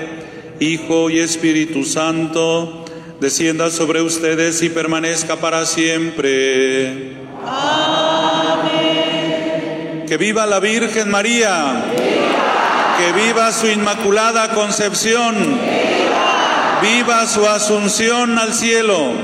Hijo 0.61 1.11
y 1.11 1.19
Espíritu 1.19 1.83
Santo, 1.83 2.85
descienda 3.19 3.69
sobre 3.69 4.01
ustedes 4.01 4.63
y 4.63 4.69
permanezca 4.69 5.41
para 5.41 5.67
siempre. 5.67 7.17
Que 10.07 10.17
viva 10.17 10.47
la 10.47 10.61
Virgen 10.61 11.11
María. 11.11 11.83
Que 12.97 13.13
viva 13.21 13.51
su 13.51 13.67
inmaculada 13.67 14.55
concepción. 14.55 15.35
Viva 16.81 17.27
su 17.27 17.45
asunción 17.45 18.39
al 18.39 18.55
cielo. 18.55 19.15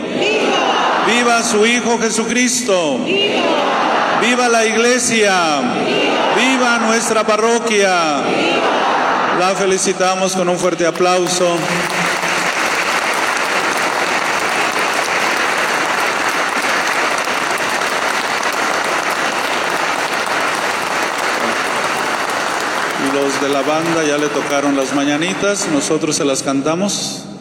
Viva 1.06 1.44
su 1.44 1.64
Hijo 1.64 2.00
Jesucristo. 2.00 2.98
Viva 3.04 3.93
la 4.32 4.64
iglesia. 4.64 5.60
Viva 6.36 6.78
nuestra 6.78 7.24
parroquia. 7.24 8.22
La 9.38 9.54
felicitamos 9.56 10.34
con 10.34 10.48
un 10.48 10.58
fuerte 10.58 10.86
aplauso. 10.86 11.56
Los 23.12 23.40
de 23.40 23.48
la 23.48 23.62
banda 23.62 24.02
ya 24.04 24.18
le 24.18 24.28
tocaron 24.28 24.76
las 24.76 24.92
mañanitas, 24.92 25.68
nosotros 25.68 26.16
se 26.16 26.24
las 26.24 26.42
cantamos. 26.42 27.33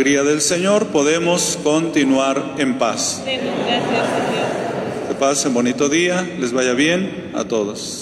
Alegría 0.00 0.22
del 0.22 0.40
Señor 0.40 0.86
podemos 0.86 1.58
continuar 1.62 2.54
en 2.56 2.78
paz. 2.78 3.22
Gracias. 3.22 3.84
Que 5.08 5.14
pasen 5.14 5.52
bonito 5.52 5.90
día, 5.90 6.26
les 6.38 6.54
vaya 6.54 6.72
bien 6.72 7.30
a 7.34 7.44
todos. 7.44 7.99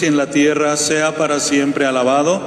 Y 0.00 0.06
en 0.06 0.16
la 0.16 0.30
tierra 0.30 0.74
sea 0.78 1.14
para 1.16 1.38
siempre 1.38 1.84
alabado. 1.84 2.40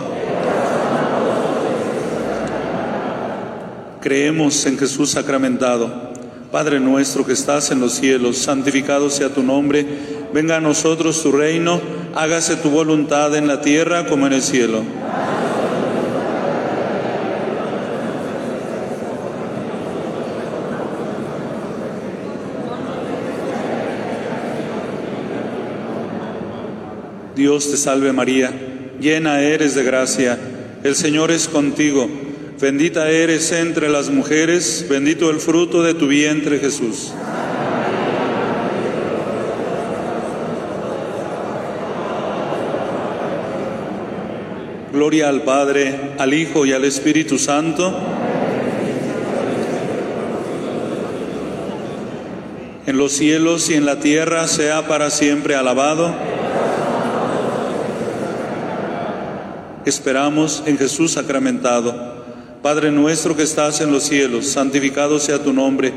Creemos 4.02 4.66
en 4.66 4.80
Jesús 4.80 5.12
sacramentado. 5.12 6.12
Padre 6.52 6.80
nuestro 6.80 7.26
que 7.26 7.34
estás 7.34 7.70
en 7.70 7.82
los 7.82 7.94
cielos, 7.94 8.38
santificado 8.38 9.12
sea 9.12 9.30
tu 9.30 9.44
nombre, 9.44 9.86
venga 10.34 10.56
a 10.56 10.62
nosotros 10.62 11.22
tu 11.22 11.32
reino, 11.32 11.80
hágase 12.16 12.56
tu 12.56 12.70
voluntad 12.70 13.36
en 13.36 13.48
la 13.48 13.62
tierra 13.62 14.08
como 14.08 14.26
en 14.26 14.34
el 14.34 14.42
cielo. 14.42 14.82
Dios 27.36 27.70
te 27.70 27.76
salve 27.76 28.14
María, 28.14 28.52
llena 29.00 29.42
eres 29.42 29.76
de 29.76 29.84
gracia, 29.84 30.40
el 30.84 30.96
Señor 30.96 31.32
es 31.32 31.50
contigo, 31.50 32.10
bendita 32.62 33.10
eres 33.10 33.52
entre 33.52 33.90
las 33.90 34.10
mujeres, 34.10 34.86
bendito 34.90 35.30
el 35.30 35.42
fruto 35.42 35.84
de 35.84 35.94
tu 35.94 36.08
vientre 36.08 36.60
Jesús. 36.60 37.12
Gloria 44.94 45.28
al 45.28 45.42
Padre, 45.42 46.14
al 46.18 46.34
Hijo 46.34 46.66
y 46.66 46.72
al 46.72 46.86
Espíritu 46.86 47.38
Santo. 47.38 47.94
En 52.88 52.98
los 52.98 53.12
cielos 53.12 53.70
y 53.70 53.74
en 53.74 53.86
la 53.86 54.00
tierra 54.00 54.48
sea 54.48 54.88
para 54.88 55.10
siempre 55.10 55.56
alabado. 55.56 56.16
Esperamos 59.86 60.64
en 60.66 60.78
Jesús 60.78 61.12
sacramentado. 61.12 62.16
Padre 62.64 62.90
nuestro 62.92 63.36
que 63.36 63.44
estás 63.44 63.82
en 63.82 63.92
los 63.92 64.04
cielos, 64.04 64.48
santificado 64.48 65.20
sea 65.20 65.44
tu 65.44 65.54
nombre. 65.54 65.94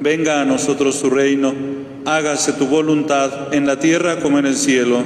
Venga 0.00 0.40
a 0.40 0.44
nosotros 0.44 1.00
tu 1.00 1.10
reino. 1.10 1.52
Hágase 2.04 2.52
tu 2.52 2.66
voluntad 2.66 3.52
en 3.52 3.66
la 3.66 3.80
tierra 3.80 4.20
como 4.20 4.38
en 4.38 4.46
el 4.46 4.56
cielo. 4.56 5.02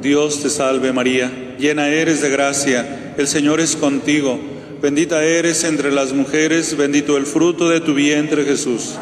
Dios 0.00 0.40
te 0.40 0.50
salve 0.50 0.92
María, 0.92 1.32
llena 1.58 1.88
eres 1.88 2.22
de 2.22 2.30
gracia, 2.30 3.14
el 3.18 3.26
Señor 3.26 3.58
es 3.58 3.74
contigo, 3.74 4.38
bendita 4.86 5.24
eres 5.24 5.64
entre 5.64 5.90
las 5.90 6.12
mujeres, 6.12 6.76
bendito 6.76 7.16
el 7.16 7.26
fruto 7.26 7.68
de 7.68 7.80
tu 7.80 7.92
vientre 7.92 8.44
Jesús. 8.44 8.94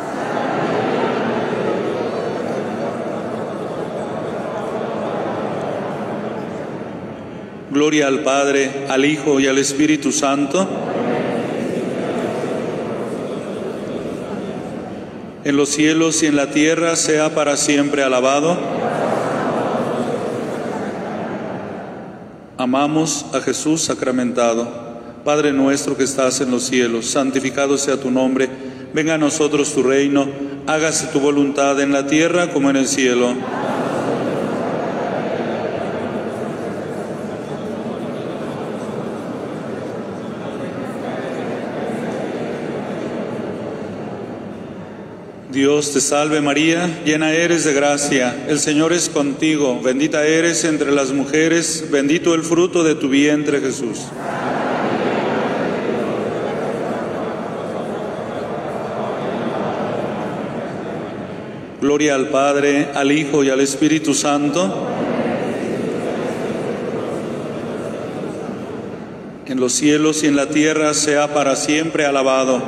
Gloria 7.70 8.06
al 8.06 8.20
Padre, 8.20 8.86
al 8.88 9.04
Hijo 9.04 9.40
y 9.40 9.46
al 9.46 9.58
Espíritu 9.58 10.10
Santo. 10.10 10.66
En 15.44 15.54
los 15.54 15.68
cielos 15.68 16.22
y 16.22 16.28
en 16.28 16.36
la 16.36 16.46
tierra 16.46 16.96
sea 16.96 17.34
para 17.34 17.58
siempre 17.58 18.02
alabado. 18.02 18.56
Amamos 22.56 23.26
a 23.34 23.40
Jesús 23.40 23.82
sacramentado. 23.82 24.83
Padre 25.24 25.54
nuestro 25.54 25.96
que 25.96 26.04
estás 26.04 26.42
en 26.42 26.50
los 26.50 26.64
cielos, 26.64 27.06
santificado 27.06 27.78
sea 27.78 27.96
tu 27.96 28.10
nombre. 28.10 28.46
Venga 28.92 29.14
a 29.14 29.18
nosotros 29.18 29.72
tu 29.72 29.82
reino. 29.82 30.28
Hágase 30.66 31.06
tu 31.06 31.18
voluntad 31.18 31.80
en 31.80 31.92
la 31.92 32.06
tierra 32.06 32.52
como 32.52 32.68
en 32.68 32.76
el 32.76 32.86
cielo. 32.86 33.34
Dios 45.50 45.92
te 45.92 46.00
salve 46.00 46.40
María, 46.42 47.02
llena 47.04 47.32
eres 47.32 47.64
de 47.64 47.72
gracia, 47.72 48.44
el 48.48 48.58
Señor 48.58 48.92
es 48.92 49.08
contigo, 49.08 49.80
bendita 49.80 50.26
eres 50.26 50.64
entre 50.64 50.90
las 50.90 51.12
mujeres, 51.12 51.86
bendito 51.92 52.34
el 52.34 52.42
fruto 52.42 52.82
de 52.82 52.96
tu 52.96 53.08
vientre 53.08 53.60
Jesús. 53.60 54.00
Gloria 61.84 62.14
al 62.14 62.28
Padre, 62.28 62.88
al 62.94 63.12
Hijo 63.12 63.44
y 63.44 63.50
al 63.50 63.60
Espíritu 63.60 64.14
Santo. 64.14 64.88
En 69.44 69.60
los 69.60 69.74
cielos 69.74 70.22
y 70.22 70.28
en 70.28 70.34
la 70.34 70.48
tierra 70.48 70.94
sea 70.94 71.34
para 71.34 71.56
siempre 71.56 72.06
alabado. 72.06 72.62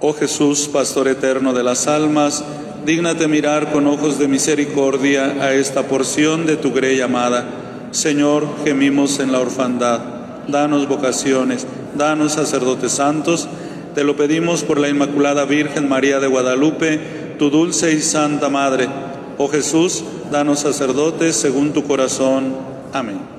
Oh 0.00 0.14
Jesús, 0.14 0.66
Pastor 0.72 1.08
eterno 1.08 1.52
de 1.52 1.62
las 1.62 1.88
almas, 1.88 2.42
dígnate 2.86 3.28
mirar 3.28 3.70
con 3.70 3.86
ojos 3.86 4.18
de 4.18 4.28
misericordia 4.28 5.24
a 5.42 5.52
esta 5.52 5.82
porción 5.82 6.46
de 6.46 6.56
tu 6.56 6.72
grey 6.72 7.02
amada. 7.02 7.44
Señor, 7.90 8.46
gemimos 8.64 9.20
en 9.20 9.30
la 9.30 9.40
orfandad. 9.40 10.00
Danos 10.48 10.88
vocaciones, 10.88 11.66
danos 11.94 12.32
sacerdotes 12.32 12.92
santos. 12.92 13.46
Te 13.94 14.02
lo 14.02 14.16
pedimos 14.16 14.64
por 14.64 14.80
la 14.80 14.88
Inmaculada 14.88 15.44
Virgen 15.44 15.88
María 15.88 16.18
de 16.18 16.26
Guadalupe, 16.26 16.98
tu 17.38 17.48
dulce 17.48 17.92
y 17.92 18.00
santa 18.00 18.48
Madre. 18.48 18.88
Oh 19.38 19.48
Jesús, 19.48 20.02
danos 20.32 20.60
sacerdotes 20.60 21.36
según 21.36 21.72
tu 21.72 21.84
corazón. 21.84 22.56
Amén. 22.92 23.33